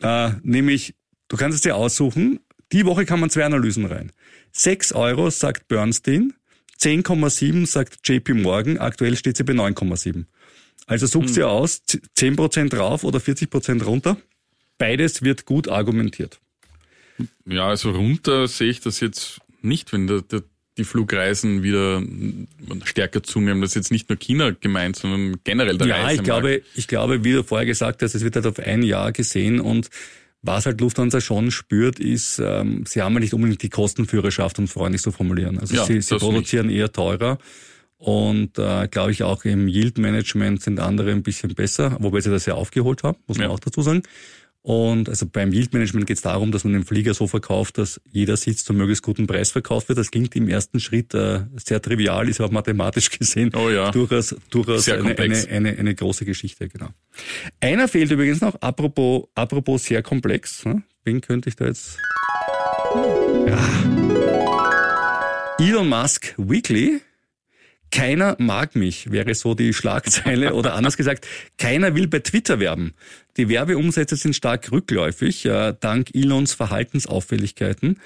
äh, 0.26 0.32
nämlich, 0.42 0.94
du 1.28 1.36
kannst 1.36 1.56
es 1.56 1.62
dir 1.62 1.76
aussuchen, 1.76 2.40
die 2.72 2.86
Woche 2.86 3.04
kann 3.04 3.20
man 3.20 3.30
zwei 3.30 3.44
Analysen 3.44 3.84
rein. 3.84 4.12
6 4.52 4.92
Euro 4.92 5.30
sagt 5.30 5.68
Bernstein, 5.68 6.34
10,7 6.80 7.66
sagt 7.66 8.06
JP 8.06 8.34
Morgan, 8.34 8.78
aktuell 8.78 9.16
steht 9.16 9.36
sie 9.36 9.44
bei 9.44 9.52
9,7. 9.52 10.24
Also 10.86 11.06
suchst 11.06 11.30
hm. 11.30 11.34
dir 11.34 11.48
aus, 11.48 11.82
10% 11.86 12.76
rauf 12.76 13.04
oder 13.04 13.18
40% 13.18 13.84
runter. 13.84 14.16
Beides 14.78 15.22
wird 15.22 15.44
gut 15.44 15.68
argumentiert. 15.68 16.40
Ja, 17.46 17.68
also 17.68 17.92
runter 17.92 18.48
sehe 18.48 18.70
ich 18.70 18.80
das 18.80 19.00
jetzt 19.00 19.40
nicht, 19.60 19.92
wenn 19.92 20.06
der, 20.08 20.22
der 20.22 20.42
die 20.78 20.84
Flugreisen 20.84 21.62
wieder 21.62 22.02
stärker 22.84 23.22
zunehmen. 23.22 23.60
Das 23.60 23.70
ist 23.70 23.74
jetzt 23.74 23.92
nicht 23.92 24.08
nur 24.08 24.18
China 24.18 24.50
gemeint, 24.58 24.96
sondern 24.96 25.36
generell 25.44 25.76
der 25.76 25.86
Ja, 25.86 26.10
ich 26.10 26.22
glaube, 26.22 26.62
ich 26.74 26.88
glaube, 26.88 27.24
wie 27.24 27.32
du 27.32 27.44
vorher 27.44 27.66
gesagt 27.66 28.02
hast, 28.02 28.14
es 28.14 28.24
wird 28.24 28.36
halt 28.36 28.46
auf 28.46 28.58
ein 28.58 28.82
Jahr 28.82 29.12
gesehen 29.12 29.60
und 29.60 29.90
was 30.42 30.66
halt 30.66 30.80
Lufthansa 30.80 31.20
schon 31.20 31.50
spürt, 31.52 32.00
ist, 32.00 32.40
ähm, 32.40 32.84
sie 32.86 33.00
haben 33.00 33.14
ja 33.14 33.20
nicht 33.20 33.32
unbedingt 33.32 33.62
die 33.62 33.68
Kostenführerschaft, 33.68 34.58
um 34.58 34.66
freundlich 34.66 35.02
zu 35.02 35.12
formulieren. 35.12 35.58
Also 35.58 35.76
ja, 35.76 35.84
sie, 35.84 36.00
sie 36.00 36.16
produzieren 36.16 36.66
nicht. 36.66 36.78
eher 36.78 36.90
teurer. 36.90 37.38
Und 37.96 38.58
äh, 38.58 38.88
glaube 38.88 39.12
ich 39.12 39.22
auch 39.22 39.44
im 39.44 39.68
Yield 39.68 39.98
Management 39.98 40.60
sind 40.60 40.80
andere 40.80 41.12
ein 41.12 41.22
bisschen 41.22 41.54
besser, 41.54 41.96
wobei 42.00 42.20
sie 42.20 42.30
das 42.30 42.46
ja 42.46 42.54
aufgeholt 42.54 43.04
haben, 43.04 43.16
muss 43.28 43.38
man 43.38 43.46
ja. 43.46 43.52
auch 43.52 43.60
dazu 43.60 43.82
sagen. 43.82 44.02
Und 44.62 45.08
also 45.08 45.26
beim 45.26 45.52
Yield 45.52 45.72
Management 45.72 46.06
geht 46.06 46.18
es 46.18 46.22
darum, 46.22 46.52
dass 46.52 46.62
man 46.62 46.72
den 46.72 46.84
Flieger 46.84 47.14
so 47.14 47.26
verkauft, 47.26 47.78
dass 47.78 48.00
jeder 48.12 48.36
Sitz 48.36 48.64
zum 48.64 48.76
möglichst 48.76 49.02
guten 49.02 49.26
Preis 49.26 49.50
verkauft 49.50 49.88
wird. 49.88 49.98
Das 49.98 50.12
klingt 50.12 50.36
im 50.36 50.48
ersten 50.48 50.78
Schritt 50.78 51.14
äh, 51.14 51.40
sehr 51.56 51.82
trivial, 51.82 52.28
ist 52.28 52.40
aber 52.40 52.52
mathematisch 52.52 53.10
gesehen 53.18 53.50
oh 53.56 53.70
ja. 53.70 53.90
durchaus, 53.90 54.36
durchaus 54.50 54.88
eine, 54.88 55.18
eine, 55.18 55.48
eine, 55.48 55.70
eine, 55.76 55.94
große 55.96 56.24
Geschichte. 56.24 56.68
Genau. 56.68 56.90
Einer 57.60 57.88
fehlt 57.88 58.12
übrigens 58.12 58.40
noch, 58.40 58.54
apropos, 58.60 59.24
apropos 59.34 59.84
sehr 59.84 60.02
komplex. 60.02 60.64
Ne? 60.64 60.84
Wen 61.04 61.20
könnte 61.20 61.48
ich 61.48 61.56
da 61.56 61.66
jetzt... 61.66 61.98
Ja. 63.48 63.58
Elon 65.58 65.88
Musk 65.88 66.34
Weekly 66.38 67.00
keiner 67.92 68.36
mag 68.38 68.74
mich, 68.74 69.12
wäre 69.12 69.34
so 69.34 69.54
die 69.54 69.72
Schlagzeile 69.72 70.54
oder 70.54 70.74
anders 70.74 70.96
gesagt, 70.96 71.28
keiner 71.58 71.94
will 71.94 72.08
bei 72.08 72.18
Twitter 72.18 72.58
werben. 72.58 72.94
Die 73.36 73.48
Werbeumsätze 73.48 74.16
sind 74.16 74.34
stark 74.34 74.72
rückläufig, 74.72 75.46
äh, 75.46 75.74
dank 75.78 76.14
Elons 76.14 76.54
Verhaltensauffälligkeiten. 76.54 78.00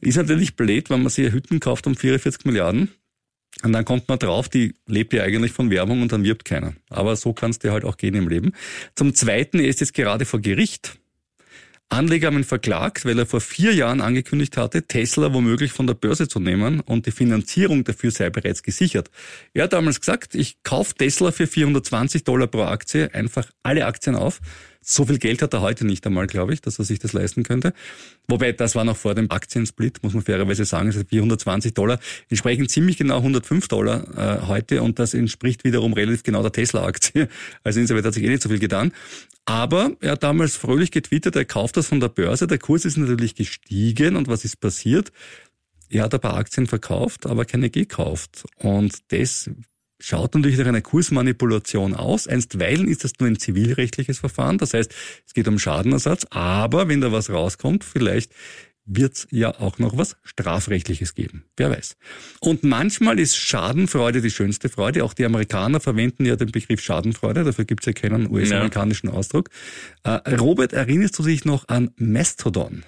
Ist 0.00 0.16
natürlich 0.16 0.56
blöd, 0.56 0.90
wenn 0.90 1.02
man 1.02 1.10
sich 1.10 1.32
Hütten 1.32 1.60
kauft 1.60 1.86
um 1.86 1.96
44 1.96 2.44
Milliarden. 2.44 2.90
Und 3.64 3.72
dann 3.72 3.84
kommt 3.84 4.08
man 4.08 4.18
drauf, 4.18 4.48
die 4.48 4.74
lebt 4.86 5.12
ja 5.12 5.22
eigentlich 5.22 5.52
von 5.52 5.70
Werbung 5.70 6.02
und 6.02 6.12
dann 6.12 6.22
wirbt 6.22 6.44
keiner. 6.44 6.74
Aber 6.90 7.16
so 7.16 7.32
kann 7.32 7.50
es 7.50 7.58
dir 7.58 7.72
halt 7.72 7.84
auch 7.84 7.96
gehen 7.96 8.14
im 8.14 8.28
Leben. 8.28 8.52
Zum 8.94 9.14
Zweiten, 9.14 9.58
er 9.58 9.68
ist 9.68 9.80
jetzt 9.80 9.94
gerade 9.94 10.24
vor 10.26 10.40
Gericht. 10.40 10.98
Anleger 11.90 12.26
haben 12.26 12.36
ihn 12.36 12.44
verklagt, 12.44 13.06
weil 13.06 13.18
er 13.18 13.24
vor 13.24 13.40
vier 13.40 13.72
Jahren 13.72 14.02
angekündigt 14.02 14.58
hatte, 14.58 14.82
Tesla 14.82 15.32
womöglich 15.32 15.72
von 15.72 15.86
der 15.86 15.94
Börse 15.94 16.28
zu 16.28 16.38
nehmen 16.38 16.80
und 16.80 17.06
die 17.06 17.12
Finanzierung 17.12 17.84
dafür 17.84 18.10
sei 18.10 18.28
bereits 18.28 18.62
gesichert. 18.62 19.10
Er 19.54 19.64
hat 19.64 19.72
damals 19.72 20.00
gesagt, 20.00 20.34
ich 20.34 20.62
kaufe 20.62 20.94
Tesla 20.94 21.32
für 21.32 21.46
420 21.46 22.24
Dollar 22.24 22.46
pro 22.46 22.62
Aktie, 22.62 23.12
einfach 23.14 23.50
alle 23.62 23.86
Aktien 23.86 24.16
auf 24.16 24.40
so 24.90 25.04
viel 25.04 25.18
Geld 25.18 25.42
hat 25.42 25.52
er 25.52 25.60
heute 25.60 25.86
nicht 25.86 26.06
einmal, 26.06 26.26
glaube 26.26 26.54
ich, 26.54 26.62
dass 26.62 26.78
er 26.78 26.84
sich 26.86 26.98
das 26.98 27.12
leisten 27.12 27.42
könnte. 27.42 27.74
Wobei, 28.26 28.52
das 28.52 28.74
war 28.74 28.84
noch 28.84 28.96
vor 28.96 29.14
dem 29.14 29.30
Aktiensplit, 29.30 30.02
muss 30.02 30.14
man 30.14 30.22
fairerweise 30.22 30.64
sagen. 30.64 30.86
Also 30.86 31.02
420 31.06 31.74
Dollar 31.74 31.98
entsprechen 32.30 32.68
ziemlich 32.68 32.96
genau 32.96 33.18
105 33.18 33.68
Dollar 33.68 34.06
äh, 34.16 34.46
heute 34.46 34.82
und 34.82 34.98
das 34.98 35.12
entspricht 35.12 35.64
wiederum 35.64 35.92
relativ 35.92 36.22
genau 36.22 36.42
der 36.42 36.52
Tesla-Aktie. 36.52 37.28
Also 37.64 37.80
insoweit 37.80 38.04
hat 38.04 38.14
sich 38.14 38.24
eh 38.24 38.28
nicht 38.28 38.42
so 38.42 38.48
viel 38.48 38.58
getan. 38.58 38.92
Aber 39.44 39.92
er 40.00 40.12
hat 40.12 40.22
damals 40.22 40.56
fröhlich 40.56 40.90
getwittert, 40.90 41.36
er 41.36 41.44
kauft 41.44 41.76
das 41.76 41.88
von 41.88 42.00
der 42.00 42.08
Börse. 42.08 42.46
Der 42.46 42.58
Kurs 42.58 42.84
ist 42.84 42.96
natürlich 42.96 43.34
gestiegen 43.34 44.16
und 44.16 44.28
was 44.28 44.44
ist 44.44 44.60
passiert? 44.60 45.12
Er 45.90 46.04
hat 46.04 46.14
ein 46.14 46.20
paar 46.20 46.34
Aktien 46.34 46.66
verkauft, 46.66 47.26
aber 47.26 47.44
keine 47.44 47.68
gekauft. 47.68 48.44
Und 48.56 49.12
das 49.12 49.50
schaut 50.00 50.34
natürlich 50.34 50.58
nach 50.58 50.66
einer 50.66 50.80
Kursmanipulation 50.80 51.94
aus. 51.94 52.26
Einstweilen 52.26 52.88
ist 52.88 53.04
das 53.04 53.12
nur 53.18 53.28
ein 53.28 53.38
zivilrechtliches 53.38 54.18
Verfahren, 54.18 54.58
das 54.58 54.74
heißt, 54.74 54.94
es 55.26 55.34
geht 55.34 55.48
um 55.48 55.58
Schadenersatz, 55.58 56.26
aber 56.30 56.88
wenn 56.88 57.00
da 57.00 57.12
was 57.12 57.30
rauskommt, 57.30 57.84
vielleicht 57.84 58.32
wird 58.88 59.14
es 59.14 59.28
ja 59.30 59.54
auch 59.60 59.78
noch 59.78 59.96
was 59.96 60.16
Strafrechtliches 60.24 61.14
geben. 61.14 61.44
Wer 61.56 61.70
weiß. 61.70 61.96
Und 62.40 62.64
manchmal 62.64 63.18
ist 63.18 63.36
Schadenfreude 63.36 64.22
die 64.22 64.30
schönste 64.30 64.70
Freude. 64.70 65.04
Auch 65.04 65.12
die 65.12 65.26
Amerikaner 65.26 65.78
verwenden 65.78 66.24
ja 66.24 66.36
den 66.36 66.50
Begriff 66.50 66.80
Schadenfreude. 66.80 67.44
Dafür 67.44 67.66
gibt 67.66 67.82
es 67.82 67.86
ja 67.86 67.92
keinen 67.92 68.30
US-amerikanischen 68.30 69.10
Ausdruck. 69.10 69.50
Äh, 70.04 70.36
Robert, 70.36 70.72
erinnerst 70.72 71.18
du 71.18 71.22
dich 71.22 71.44
noch 71.44 71.68
an 71.68 71.90
Mastodon? 71.96 72.84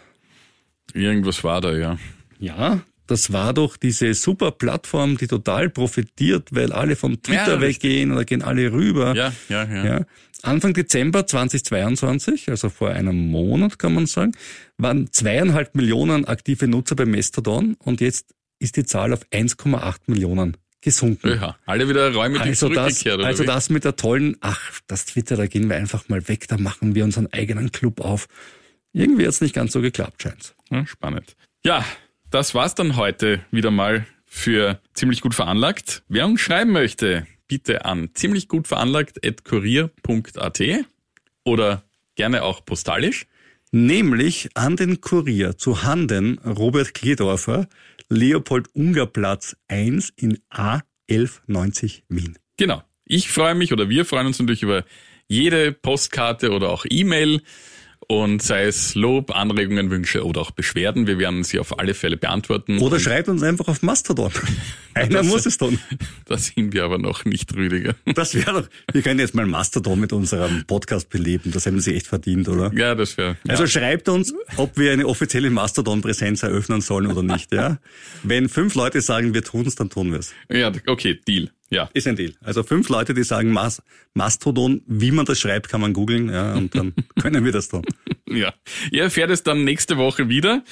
Irgendwas 0.94 1.44
war 1.44 1.60
da, 1.60 1.76
ja. 1.76 1.98
Ja, 2.38 2.80
das 3.10 3.32
war 3.32 3.52
doch 3.52 3.76
diese 3.76 4.14
super 4.14 4.52
Plattform, 4.52 5.16
die 5.16 5.26
total 5.26 5.68
profitiert, 5.68 6.48
weil 6.52 6.72
alle 6.72 6.94
von 6.94 7.20
Twitter 7.20 7.54
ja, 7.54 7.60
weggehen 7.60 8.12
oder 8.12 8.24
gehen 8.24 8.42
alle 8.42 8.72
rüber. 8.72 9.14
Ja, 9.16 9.32
ja, 9.48 9.64
ja, 9.64 9.84
ja. 9.84 10.06
Anfang 10.42 10.72
Dezember 10.72 11.26
2022, 11.26 12.48
also 12.48 12.70
vor 12.70 12.90
einem 12.90 13.28
Monat 13.28 13.78
kann 13.78 13.94
man 13.94 14.06
sagen, 14.06 14.32
waren 14.78 15.12
zweieinhalb 15.12 15.74
Millionen 15.74 16.24
aktive 16.24 16.68
Nutzer 16.68 16.94
bei 16.94 17.04
Mastodon 17.04 17.76
und 17.80 18.00
jetzt 18.00 18.34
ist 18.60 18.76
die 18.76 18.84
Zahl 18.84 19.12
auf 19.12 19.26
1,8 19.32 19.96
Millionen 20.06 20.56
gesunken. 20.80 21.38
Ja, 21.40 21.56
alle 21.66 21.88
wieder 21.88 22.12
räumlich 22.14 22.42
also 22.42 22.68
das, 22.68 23.04
Also 23.06 23.44
das 23.44 23.70
mit 23.70 23.84
der 23.84 23.96
tollen, 23.96 24.36
ach, 24.40 24.80
das 24.86 25.04
Twitter, 25.04 25.36
da 25.36 25.46
gehen 25.46 25.68
wir 25.68 25.76
einfach 25.76 26.08
mal 26.08 26.26
weg, 26.28 26.46
da 26.48 26.58
machen 26.58 26.94
wir 26.94 27.04
unseren 27.04 27.26
eigenen 27.32 27.72
Club 27.72 28.00
auf. 28.00 28.28
Irgendwie 28.92 29.24
hat 29.24 29.30
es 29.30 29.40
nicht 29.40 29.54
ganz 29.54 29.72
so 29.72 29.80
geklappt, 29.80 30.22
scheint's. 30.22 30.54
Ja, 30.70 30.86
spannend. 30.86 31.36
Ja, 31.64 31.84
das 32.30 32.54
war's 32.54 32.74
dann 32.74 32.96
heute 32.96 33.40
wieder 33.50 33.70
mal 33.70 34.06
für 34.26 34.80
ziemlich 34.94 35.20
gut 35.20 35.34
veranlagt. 35.34 36.02
Wer 36.08 36.26
uns 36.26 36.40
schreiben 36.40 36.70
möchte, 36.72 37.26
bitte 37.48 37.84
an 37.84 38.10
ziemlich 38.14 38.48
gut 38.48 38.68
veranlagt.kurier.at 38.68 40.62
oder 41.44 41.82
gerne 42.14 42.42
auch 42.44 42.64
postalisch. 42.64 43.26
Nämlich 43.72 44.50
an 44.54 44.76
den 44.76 45.00
Kurier 45.00 45.56
zu 45.56 45.82
Handen 45.82 46.38
Robert 46.38 46.94
Kledorfer, 46.94 47.68
Leopold-Unger-Platz 48.08 49.56
1 49.68 50.12
in 50.16 50.38
A1190 50.50 52.02
Wien. 52.08 52.36
Genau. 52.56 52.82
Ich 53.04 53.30
freue 53.30 53.54
mich 53.54 53.72
oder 53.72 53.88
wir 53.88 54.04
freuen 54.04 54.26
uns 54.28 54.38
natürlich 54.38 54.62
über 54.62 54.84
jede 55.28 55.72
Postkarte 55.72 56.50
oder 56.50 56.70
auch 56.70 56.84
E-Mail 56.88 57.42
und 58.08 58.42
sei 58.42 58.64
es 58.64 58.94
Lob, 58.94 59.34
Anregungen, 59.34 59.90
Wünsche 59.90 60.24
oder 60.24 60.40
auch 60.40 60.50
Beschwerden, 60.50 61.06
wir 61.06 61.18
werden 61.18 61.44
sie 61.44 61.58
auf 61.58 61.78
alle 61.78 61.94
Fälle 61.94 62.16
beantworten. 62.16 62.78
Oder 62.78 62.98
schreibt 62.98 63.28
uns 63.28 63.42
einfach 63.42 63.68
auf 63.68 63.82
Mastodon. 63.82 64.32
Einer 64.94 65.18
das, 65.18 65.26
muss 65.26 65.46
es 65.46 65.58
tun. 65.58 65.78
Da 66.24 66.38
sind 66.38 66.72
wir 66.72 66.84
aber 66.84 66.98
noch 66.98 67.24
nicht, 67.24 67.54
Rüdiger. 67.54 67.94
Das 68.14 68.34
wäre 68.34 68.62
doch, 68.62 68.68
wir 68.92 69.02
können 69.02 69.20
jetzt 69.20 69.34
mal 69.34 69.46
Mastodon 69.46 69.98
mit 69.98 70.12
unserem 70.12 70.64
Podcast 70.66 71.08
beleben. 71.10 71.50
Das 71.52 71.66
hätten 71.66 71.80
sie 71.80 71.94
echt 71.94 72.06
verdient, 72.06 72.48
oder? 72.48 72.72
Ja, 72.74 72.94
das 72.94 73.16
wäre. 73.16 73.36
Ja. 73.44 73.52
Also 73.52 73.66
schreibt 73.66 74.08
uns, 74.08 74.34
ob 74.56 74.76
wir 74.76 74.92
eine 74.92 75.06
offizielle 75.06 75.50
Mastodon-Präsenz 75.50 76.42
eröffnen 76.42 76.80
sollen 76.80 77.10
oder 77.10 77.22
nicht, 77.22 77.52
ja? 77.52 77.78
Wenn 78.22 78.48
fünf 78.48 78.74
Leute 78.74 79.00
sagen, 79.00 79.34
wir 79.34 79.42
tun 79.42 79.66
es, 79.66 79.74
dann 79.74 79.90
tun 79.90 80.12
wir 80.12 80.18
es. 80.18 80.32
Ja, 80.48 80.72
okay, 80.86 81.18
Deal. 81.26 81.50
Ja. 81.70 81.88
Ist 81.94 82.08
ein 82.08 82.16
Deal. 82.16 82.32
Also 82.40 82.64
fünf 82.64 82.88
Leute, 82.88 83.14
die 83.14 83.22
sagen 83.22 83.52
Mas 83.52 83.80
Mastodon, 84.12 84.82
wie 84.86 85.12
man 85.12 85.24
das 85.24 85.38
schreibt, 85.38 85.68
kann 85.68 85.80
man 85.80 85.92
googeln, 85.92 86.28
ja, 86.28 86.54
und 86.54 86.74
dann 86.74 86.94
können 87.20 87.44
wir 87.44 87.52
das 87.52 87.68
tun. 87.68 87.84
Ja. 88.28 88.52
Ihr 88.90 89.04
erfährt 89.04 89.30
es 89.30 89.44
dann 89.44 89.64
nächste 89.64 89.96
Woche 89.96 90.28
wieder. 90.28 90.64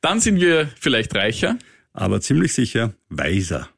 Dann 0.00 0.20
sind 0.20 0.40
wir 0.40 0.68
vielleicht 0.78 1.14
reicher. 1.14 1.56
Aber 1.92 2.20
ziemlich 2.20 2.52
sicher 2.52 2.94
weiser. 3.08 3.68